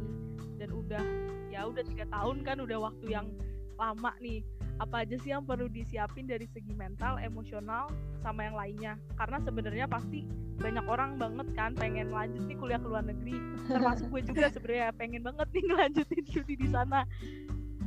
[0.56, 1.04] dan udah
[1.50, 3.28] ya udah tiga tahun kan udah waktu yang
[3.76, 4.44] lama nih
[4.80, 7.92] apa aja sih yang perlu disiapin dari segi mental emosional
[8.24, 8.94] sama yang lainnya?
[9.20, 10.24] Karena sebenarnya pasti
[10.60, 13.36] banyak orang banget kan pengen lanjut nih kuliah ke luar negeri.
[13.68, 17.04] Termasuk gue juga sebenarnya pengen banget nih ngelanjutin studi di sana.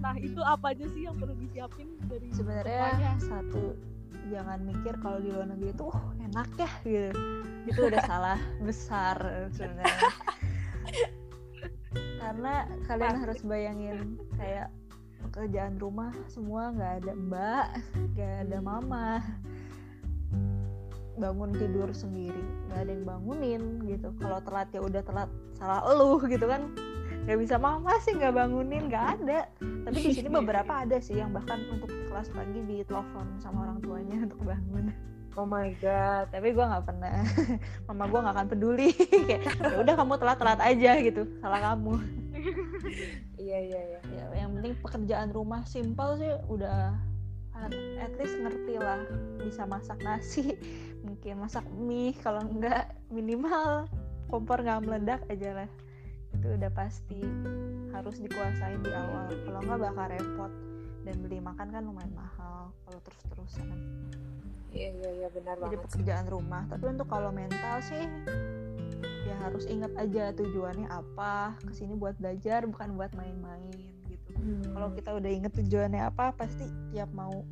[0.00, 3.76] Nah itu apa aja sih yang perlu disiapin dari sebenarnya satu
[4.30, 7.20] jangan mikir kalau di luar negeri itu "Uh, enak ya gitu.
[7.72, 9.16] Itu udah salah besar
[9.52, 10.12] sebenarnya.
[12.22, 12.54] Karena
[12.86, 13.22] kalian Pasti.
[13.26, 13.96] harus bayangin
[14.38, 14.70] kayak
[15.30, 17.66] pekerjaan rumah semua nggak ada mbak
[18.14, 19.22] nggak ada mama.
[21.16, 24.10] Bangun tidur sendiri nggak ada yang bangunin gitu.
[24.18, 26.72] Kalau telat ya udah telat salah elu gitu kan.
[27.22, 29.46] Nggak bisa mama sih nggak bangunin nggak ada.
[29.60, 34.26] Tapi di sini beberapa ada sih yang bahkan untuk kelas pagi ditelepon sama orang tuanya
[34.26, 34.90] untuk bangun.
[35.32, 36.28] Oh my god.
[36.28, 37.24] tapi gue nggak pernah.
[37.88, 38.92] Mama gue nggak akan peduli.
[39.28, 41.22] Kayak ya udah kamu telat telat aja gitu.
[41.40, 42.22] Salah kamu
[43.52, 44.00] Iya iya iya.
[44.08, 46.96] ya yang penting pekerjaan rumah simpel sih udah
[47.52, 49.04] at- at least ngerti lah
[49.38, 50.56] bisa masak nasi
[51.04, 53.84] mungkin masak mie kalau enggak minimal
[54.26, 55.68] kompor nggak meledak aja lah
[56.32, 57.20] itu udah pasti
[57.92, 60.52] harus dikuasain di awal kalau nggak bakal repot
[61.02, 63.68] dan beli makan kan lumayan mahal kalau terus terusan
[64.72, 65.76] Iya iya iya benar jadi banget.
[65.76, 65.84] sih.
[65.84, 68.00] pekerjaan rumah tapi untuk kalau mental sih
[69.32, 74.74] ya harus ingat aja tujuannya apa ke sini buat belajar bukan buat main-main gitu Hmm.
[74.74, 77.44] kalau kita udah inget tujuannya apa pasti tiap mau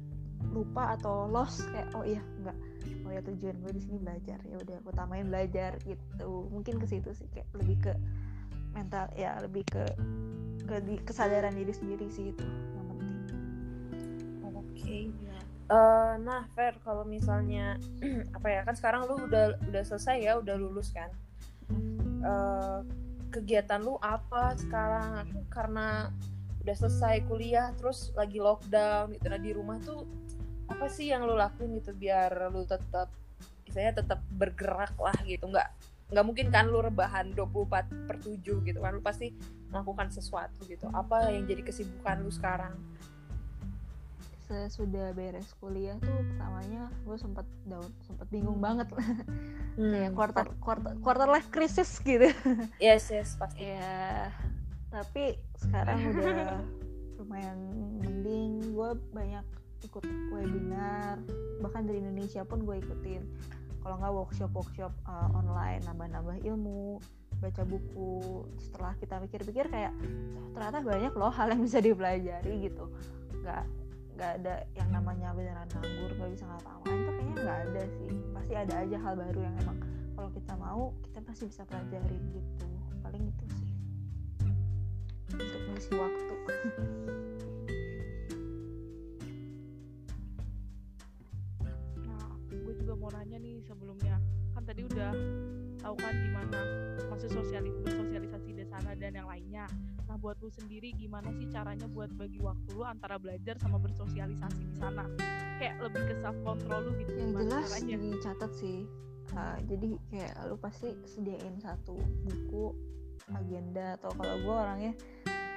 [0.50, 2.56] lupa atau lost kayak oh iya enggak
[3.04, 6.86] oh ya tujuan gue di sini belajar ya udah aku tamain belajar gitu mungkin ke
[6.88, 7.92] situ sih kayak lebih ke
[8.72, 9.84] mental ya lebih ke
[10.66, 13.16] ke di- kesadaran diri sendiri sih itu yang penting
[14.50, 14.98] Oke.
[15.70, 17.78] Eh, nah, Fer, kalau misalnya
[18.36, 21.06] apa ya kan sekarang lu udah udah selesai ya, udah lulus kan.
[22.20, 22.78] Eh,
[23.30, 25.46] kegiatan lu apa sekarang?
[25.48, 26.10] Karena
[26.60, 29.26] udah selesai kuliah terus lagi lockdown gitu.
[29.32, 30.04] Nah di rumah tuh
[30.68, 33.08] apa sih yang lu lakuin gitu biar lu tetap
[33.70, 35.48] saya tetap bergerak lah gitu?
[35.48, 35.68] Nggak
[36.10, 38.92] nggak mungkin kan lu rebahan 24 per 7 gitu kan?
[38.92, 39.32] Lu pasti
[39.72, 40.90] melakukan sesuatu gitu.
[40.92, 42.76] Apa yang jadi kesibukan lu sekarang
[44.50, 48.90] sesudah beres kuliah tuh pertamanya gue sempat daun sempat bingung banget.
[49.78, 49.94] Hmm.
[49.94, 52.26] kayak quarter quarter quarter life crisis gitu.
[52.82, 53.70] Yes yes pasti.
[53.70, 54.28] Ya
[54.90, 56.58] tapi sekarang udah
[57.22, 57.58] lumayan
[58.02, 58.74] mending.
[58.74, 59.46] Gue banyak
[59.86, 61.22] ikut webinar.
[61.62, 63.22] Bahkan dari Indonesia pun gue ikutin.
[63.80, 66.98] Kalau nggak workshop workshop uh, online nambah-nambah ilmu
[67.38, 68.44] baca buku.
[68.58, 69.94] Setelah kita pikir-pikir kayak
[70.52, 72.90] ternyata banyak loh hal yang bisa dipelajari gitu.
[73.40, 73.64] Nggak
[74.16, 78.10] nggak ada yang namanya beneran nganggur nggak bisa ngapa-ngapain tuh kayaknya nggak ada sih.
[78.34, 79.78] Pasti ada aja hal baru yang emang
[80.16, 82.66] kalau kita mau kita pasti bisa pelajari gitu.
[83.00, 83.72] Paling itu sih.
[85.30, 86.34] Untuk mengisi waktu.
[92.04, 94.20] Nah gue juga mau nanya nih sebelumnya.
[94.52, 95.14] Kan tadi udah
[95.80, 96.60] tahu kan gimana
[97.08, 99.64] maksud sosialis bersosialisasi di sana dan yang lainnya
[100.10, 104.66] Nah, buat lu sendiri gimana sih caranya buat bagi waktu lu antara belajar sama bersosialisasi
[104.66, 105.06] di sana?
[105.62, 107.14] Kayak lebih ke self control lu gitu.
[107.14, 107.96] Yang jelas caranya?
[108.02, 108.78] dicatat sih.
[109.30, 111.94] Uh, jadi kayak lu pasti sediain satu
[112.26, 112.74] buku
[113.30, 114.92] agenda atau kalau gue orangnya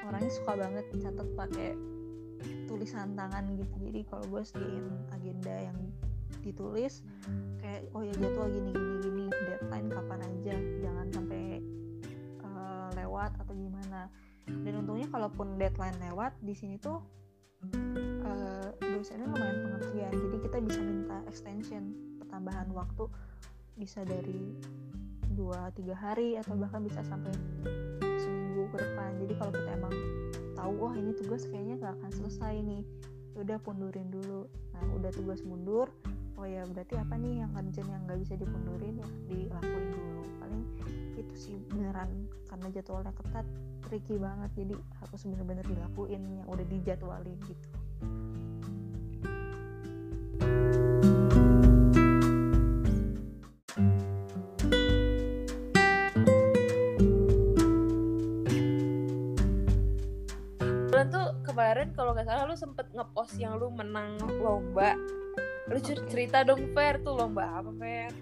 [0.06, 1.70] orangnya suka banget catat pakai
[2.70, 5.78] tulisan tangan gitu jadi kalau gue sediain agenda yang
[6.46, 7.02] ditulis
[7.58, 11.42] kayak oh ya jadwal gini gini gini deadline kapan aja jangan sampai
[12.46, 14.12] uh, lewat atau gimana
[14.48, 17.00] dan untungnya kalaupun deadline lewat di sini tuh
[18.28, 20.12] uh, dosennya lumayan pengertian.
[20.12, 21.84] Jadi kita bisa minta extension
[22.20, 23.08] pertambahan waktu
[23.80, 24.54] bisa dari
[25.34, 27.34] dua tiga hari atau bahkan bisa sampai
[28.22, 29.18] seminggu ke depan.
[29.24, 29.96] Jadi kalau kita emang
[30.54, 32.84] tahu wah ini tugas kayaknya nggak akan selesai nih
[33.34, 34.46] ya udah pundurin dulu.
[34.76, 35.90] Nah udah tugas mundur
[36.38, 39.10] oh ya berarti apa nih yang urgent yang nggak bisa dipundurin ya?
[39.30, 40.24] Dilakuin dulu.
[40.42, 40.64] Paling
[41.20, 42.10] itu sih beneran
[42.50, 43.46] karena jadwalnya ketat
[43.86, 44.50] tricky banget.
[44.58, 47.70] Jadi harus bener-bener dilakuin yang udah dijadwalin gitu.
[61.54, 64.98] Kemarin kalau nggak salah lu sempet ngepost yang lu menang lomba
[65.74, 68.14] lu cerita dong Fer tuh lomba apa Fer?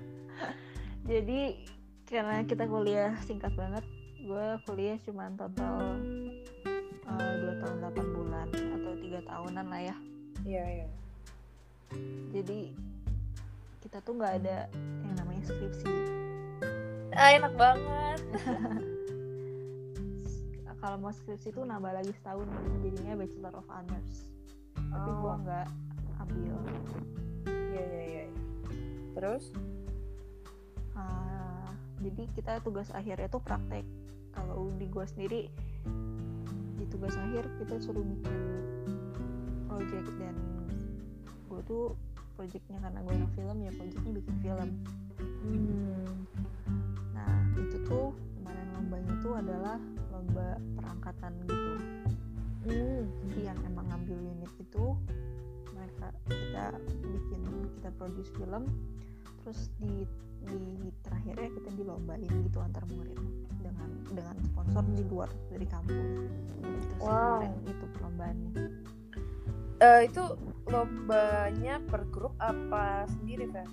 [1.04, 1.60] Jadi
[2.08, 3.84] karena kita kuliah singkat banget
[4.22, 6.00] gue kuliah cuma total
[7.10, 9.96] uh, dua tahun 8 bulan atau tiga tahunan lah ya.
[10.48, 10.88] Iya iya.
[12.32, 12.72] Jadi
[13.84, 14.72] kita tuh nggak ada
[15.04, 15.92] yang namanya skripsi.
[17.12, 18.20] Ah, enak banget.
[20.82, 22.48] Kalau mau skripsi tuh nambah lagi setahun
[22.80, 24.32] jadinya bachelor of honors.
[24.72, 24.98] Oh.
[24.98, 25.68] tapi gue nggak
[26.20, 26.58] ambil
[27.72, 28.26] iya iya iya.
[29.16, 29.44] Terus?
[32.02, 33.86] Jadi kita tugas akhirnya tuh praktek.
[34.34, 35.42] Kalau di gue sendiri
[36.82, 38.38] di tugas akhir kita suruh bikin
[39.70, 40.36] project dan
[41.46, 41.94] gue tuh
[42.34, 44.70] projectnya karena gue yang film ya projectnya bikin film.
[45.22, 46.14] Hmm.
[47.14, 48.10] nah itu tuh
[48.42, 49.78] kemarin lombanya tuh adalah
[50.10, 51.74] lomba perangkatan gitu.
[52.66, 53.04] Hmm.
[53.30, 54.91] jadi yang emang ngambil unit itu
[56.26, 56.66] kita
[57.02, 57.42] bikin
[57.80, 58.64] kita produce film
[59.42, 60.06] terus di
[60.42, 63.18] di terakhirnya kita dilombain gitu antar murid
[63.62, 66.08] dengan dengan sponsor di luar dari kampus.
[66.62, 67.46] Itu wow.
[67.46, 68.54] itu perlombaannya.
[69.82, 70.24] Uh, itu
[70.70, 73.66] lombanya per grup apa sendiri kan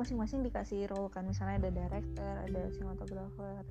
[0.00, 1.28] masing-masing dikasih role kan.
[1.28, 3.62] Misalnya ada director ada sinematografer.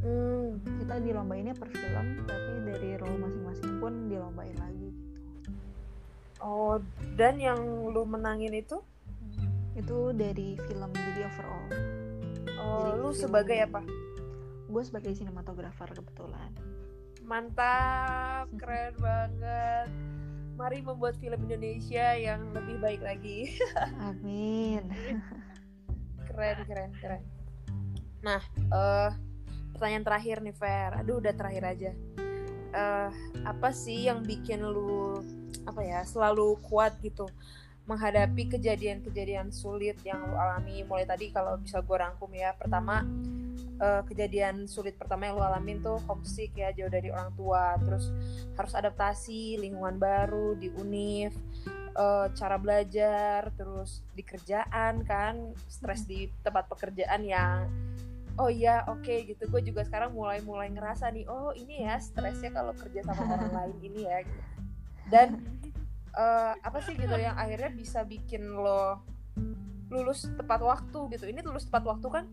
[0.00, 0.56] Hmm.
[0.80, 5.20] kita dilombainnya per film tapi dari role masing-masing pun dilombain lagi gitu.
[6.40, 6.80] Oh
[7.20, 7.60] dan yang
[7.92, 8.80] lu menangin itu?
[9.76, 11.68] Itu dari film jadi overall
[12.60, 13.80] oh jadi lu sebagai apa?
[14.72, 16.50] Gue sebagai sinematografer kebetulan.
[17.24, 19.88] Mantap keren banget.
[20.56, 23.56] Mari membuat film Indonesia yang lebih baik lagi.
[24.08, 24.92] Amin.
[26.30, 27.22] Keren, keren, keren.
[28.20, 29.10] Nah, uh,
[29.74, 30.90] pertanyaan terakhir nih Fer.
[31.00, 31.92] Aduh, udah terakhir aja.
[32.70, 33.10] Uh,
[33.42, 35.18] apa sih yang bikin lu
[35.66, 37.26] apa ya selalu kuat gitu
[37.90, 43.02] menghadapi kejadian-kejadian sulit yang lo alami mulai tadi kalau bisa gue rangkum ya pertama
[43.82, 48.06] uh, kejadian sulit pertama yang lo alamin tuh homesick ya jauh dari orang tua terus
[48.54, 51.34] harus adaptasi lingkungan baru di univ
[51.96, 57.66] uh, cara belajar terus di kerjaan kan stres di tempat pekerjaan yang
[58.38, 59.48] oh iya oke okay, gitu.
[59.48, 63.52] Gue juga sekarang mulai mulai ngerasa nih oh ini ya stresnya kalau kerja sama orang
[63.64, 64.42] lain ini ya gitu.
[65.10, 65.42] dan
[66.14, 69.02] uh, apa sih gitu yang akhirnya bisa bikin lo
[69.90, 71.26] lulus tepat waktu gitu.
[71.26, 72.24] Ini lulus tepat waktu kan?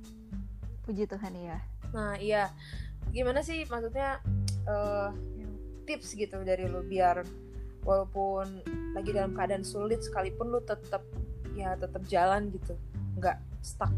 [0.86, 1.58] Puji Tuhan ya
[1.95, 2.51] nah iya.
[3.16, 4.20] Gimana sih maksudnya
[4.68, 5.10] uh,
[5.88, 7.24] tips gitu dari lo biar
[7.88, 8.59] walaupun
[8.91, 11.01] lagi dalam keadaan sulit sekalipun lo tetap
[11.55, 12.75] ya tetap jalan gitu.
[13.15, 13.95] Nggak stuck.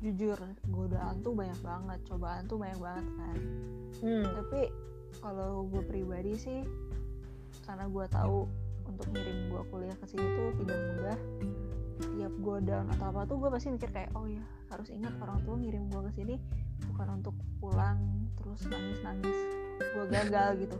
[0.00, 0.40] Jujur
[0.72, 3.38] godaan tuh banyak banget cobaan tuh banyak banget kan?
[4.04, 4.28] Hmm.
[4.28, 4.68] tapi
[5.24, 6.60] kalau gue pribadi sih
[7.64, 8.44] karena gue tahu
[8.86, 11.18] untuk ngirim gue kuliah ke sini tuh tidak mudah
[11.96, 15.40] tiap gue down atau apa tuh gue pasti mikir kayak oh ya harus ingat orang
[15.48, 16.34] tua ngirim gue ke sini
[16.92, 17.98] bukan untuk pulang
[18.36, 19.38] terus nangis nangis
[19.80, 20.76] gue gagal gitu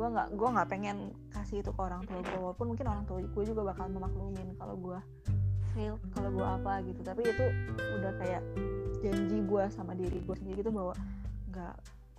[0.00, 3.20] gue nggak gue nggak pengen kasih itu ke orang tua gue walaupun mungkin orang tua
[3.20, 4.96] gue juga bakal memaklumin kalau gue
[5.76, 7.00] fail kalau gue apa gitu.
[7.04, 7.46] Tapi itu
[8.00, 8.42] udah kayak
[9.04, 10.96] janji gue sama diri gue sendiri gitu bahwa
[11.52, 11.74] nggak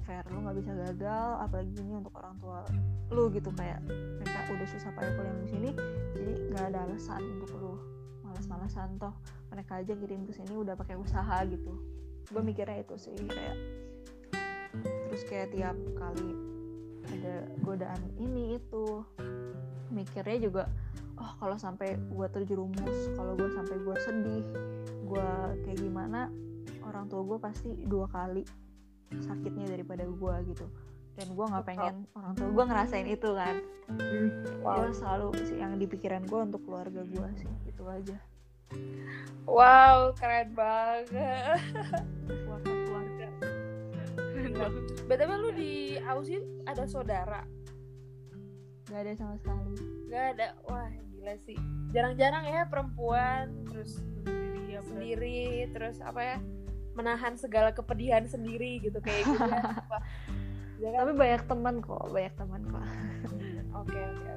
[0.05, 2.61] fair lu nggak bisa gagal apalagi ini untuk orang tua
[3.09, 3.49] lu gitu.
[3.57, 5.69] Kayak mereka udah susah payah kuliah di sini
[6.13, 7.73] jadi nggak ada alasan untuk lu
[8.21, 9.01] malas-malasan.
[9.01, 9.17] Toh
[9.49, 11.73] mereka aja kirim ke sini udah pakai usaha gitu.
[12.29, 13.57] Gue mikirnya itu sih kayak
[15.09, 16.51] terus kayak tiap kali
[17.12, 19.03] ada godaan ini itu.
[19.91, 20.64] Mikirnya juga
[21.22, 24.45] oh kalau sampai gue terjerumus kalau gue sampai gue sedih
[25.05, 25.30] gue
[25.68, 26.34] kayak gimana
[26.82, 28.41] orang tua gue pasti dua kali
[29.22, 30.66] sakitnya daripada gue gitu.
[31.20, 33.55] Dan gue nggak pengen orang tua gue ngerasain itu kan.
[34.64, 34.88] Wow.
[34.88, 38.18] gue selalu sih yang di pikiran gue untuk keluarga gue sih itu aja.
[39.45, 41.59] Wow keren banget
[44.52, 45.72] keluarga btw lu di
[46.06, 47.41] Aussie ada saudara?
[48.91, 49.76] Gak ada sama sekali.
[50.12, 50.47] Gak ada?
[50.68, 51.58] Wah gila sih.
[51.95, 55.43] Jarang-jarang ya perempuan terus sendiri, ya, sendiri.
[55.72, 56.38] Terus apa ya
[56.91, 59.64] menahan segala kepedihan sendiri gitu kayak gitu ya.
[60.84, 60.99] ya kan?
[61.08, 62.86] Tapi banyak teman kok, banyak teman kok.
[63.72, 64.30] Oke oke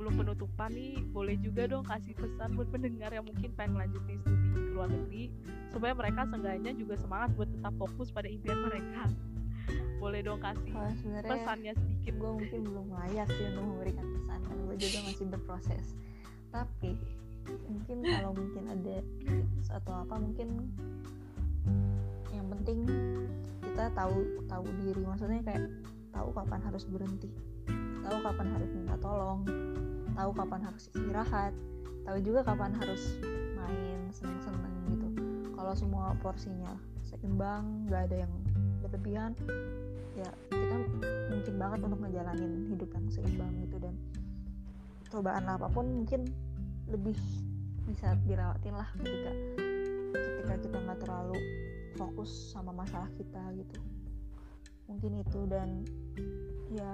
[0.00, 4.48] sebelum penutupan nih, boleh juga dong kasih pesan buat pendengar yang mungkin pengen lanjutin studi
[4.48, 5.28] di luar negeri
[5.68, 9.12] supaya mereka seenggaknya juga semangat buat tetap fokus pada impian mereka.
[10.00, 10.88] Boleh dong kasih oh,
[11.20, 12.16] pesannya sedikit.
[12.16, 15.86] Gue mungkin belum layak sih untuk memberikan pesan karena gue juga masih berproses
[16.50, 16.98] tapi
[17.70, 20.48] mungkin kalau mungkin ada tips atau apa mungkin
[22.34, 22.78] yang penting
[23.62, 24.18] kita tahu
[24.50, 25.62] tahu diri maksudnya kayak
[26.10, 27.30] tahu kapan harus berhenti
[28.02, 29.46] tahu kapan harus minta tolong
[30.20, 31.56] tahu kapan harus istirahat
[32.04, 33.16] tahu juga kapan harus
[33.56, 35.08] main seneng-seneng gitu.
[35.56, 36.76] Kalau semua porsinya
[37.08, 38.32] seimbang nggak ada yang
[38.84, 39.32] berlebihan
[40.12, 40.76] ya kita
[41.32, 43.76] mungkin banget untuk ngejalanin hidup yang seimbang gitu.
[43.80, 43.94] Dan
[45.08, 46.28] cobaan apa pun mungkin
[46.92, 47.16] lebih
[47.88, 49.32] bisa dirawatin lah ketika
[50.12, 51.38] ketika kita nggak terlalu
[51.96, 53.80] fokus sama masalah kita gitu.
[54.84, 55.88] Mungkin itu dan
[56.68, 56.92] ya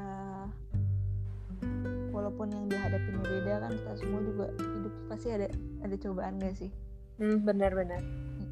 [2.10, 5.46] walaupun yang dihadapin beda kan kita semua juga hidup pasti ada
[5.84, 6.70] ada cobaan gak sih?
[7.16, 8.00] Hmm, benar-benar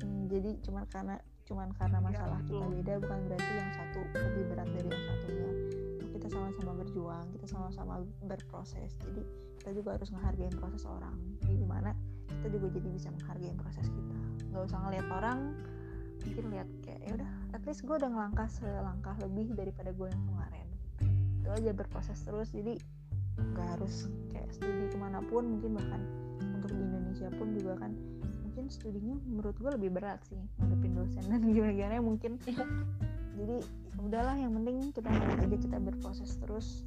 [0.01, 4.45] hmm, jadi cuma karena cuman karena masalah ya, kita beda bukan berarti yang satu lebih
[4.49, 5.51] berat dari yang satunya.
[6.15, 7.95] Kita sama-sama berjuang kita sama-sama
[8.25, 8.97] berproses.
[9.05, 9.23] Jadi
[9.61, 11.17] kita juga harus menghargai proses orang.
[11.45, 11.93] Jadi mana
[12.41, 14.17] kita juga jadi bisa menghargai proses kita.
[14.49, 15.39] Nggak usah ngeliat orang
[16.25, 20.25] mungkin lihat kayak ya udah at least gue udah ngelangkah selangkah lebih daripada gue yang
[20.25, 20.67] kemarin.
[21.45, 22.57] Itu aja berproses terus.
[22.57, 22.81] Jadi
[23.39, 26.03] nggak harus kayak studi ke mana pun mungkin bahkan
[26.55, 27.93] untuk di Indonesia pun juga kan
[28.55, 32.39] mungkin studinya menurut gue lebih berat sih ngadepin dosen dan gimana-gimana mungkin.
[33.35, 33.67] Jadi
[33.99, 36.87] udahlah yang penting kita aja kita berproses terus.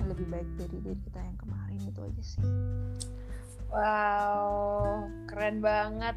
[0.00, 2.44] Lebih baik dari diri kita yang kemarin itu aja sih.
[3.68, 6.16] Wow keren banget.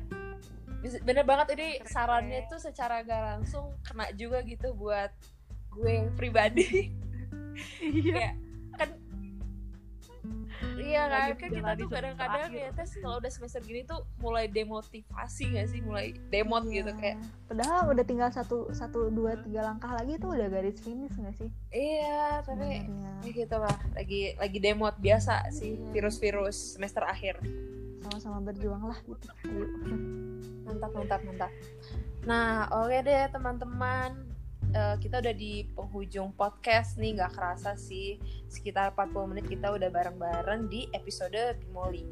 [1.04, 5.12] Bener banget ini sarannya tuh secara gak langsung kena juga gitu buat
[5.76, 6.96] gue pribadi.
[7.84, 8.45] Iya
[10.80, 15.56] iya kan kan kita tuh kadang-kadang ya tes kalau udah semester gini tuh mulai demotivasi
[15.56, 15.80] gak sih?
[15.82, 16.82] Mulai demot iya.
[16.82, 17.18] gitu kayak
[17.50, 21.50] padahal udah tinggal satu satu dua tiga langkah lagi tuh udah garis finish gak sih?
[21.72, 22.86] Iya tapi
[23.24, 25.90] ya gitu lah lagi lagi demot biasa sih iya.
[25.96, 27.40] virus-virus semester akhir.
[28.06, 29.28] Sama-sama berjuang lah gitu.
[29.50, 29.66] Ayo
[30.66, 31.52] mantap mantap mantap.
[32.26, 34.35] Nah oke deh teman-teman
[34.76, 38.20] uh, kita udah di penghujung podcast nih nggak kerasa sih
[38.52, 42.04] sekitar 40 menit kita udah bareng-bareng di episode Bimoli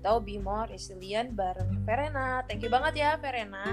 [0.00, 2.44] atau Be More Resilient bareng Verena.
[2.46, 3.64] Thank you banget ya Verena.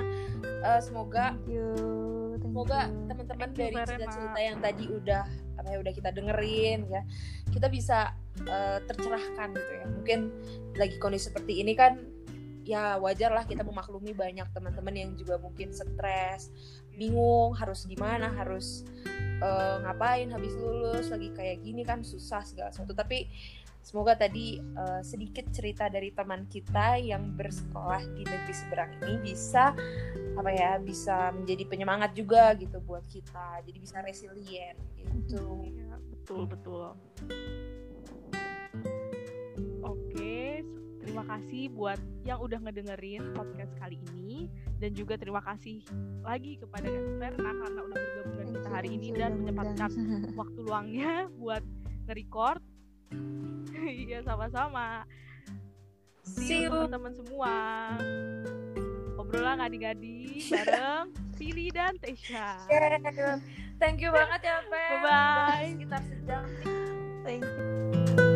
[0.64, 1.70] Uh, semoga Thank you.
[1.76, 2.12] Thank
[2.52, 5.24] semoga teman-teman dari cerita-cerita yang tadi udah
[5.56, 7.02] apa ya udah kita dengerin ya
[7.48, 8.12] kita bisa
[8.44, 10.20] uh, tercerahkan gitu ya mungkin
[10.76, 11.96] lagi kondisi seperti ini kan
[12.68, 16.52] ya wajar lah kita memaklumi banyak teman-teman yang juga mungkin stres
[17.02, 18.86] bingung harus gimana harus
[19.42, 22.94] uh, ngapain habis lulus lagi kayak gini kan susah segala sesuatu.
[22.94, 23.26] Tapi
[23.82, 29.74] semoga tadi uh, sedikit cerita dari teman kita yang bersekolah di negeri seberang ini bisa
[30.38, 33.66] apa ya bisa menjadi penyemangat juga gitu buat kita.
[33.66, 35.66] Jadi bisa resilient gitu.
[35.66, 36.94] Iya, betul betul.
[41.12, 44.48] Terima kasih buat yang udah ngedengerin podcast kali ini
[44.80, 45.84] dan juga terima kasih
[46.24, 46.88] lagi kepada
[47.20, 50.36] Verna karena udah bergabung dengan kita hari ini you dan udah menyempatkan ngundang.
[50.40, 51.64] waktu luangnya buat
[52.08, 52.62] nge-record.
[53.82, 55.04] Iya, sama-sama.
[56.22, 57.56] see you teman-teman semua.
[59.20, 60.22] Obrolan ngadi-ngadi
[60.54, 62.62] bareng Vili dan Tesha.
[63.82, 65.68] thank you banget ya Pe Bye-bye.
[65.76, 66.44] sekitar sejam
[67.26, 68.31] Thank you.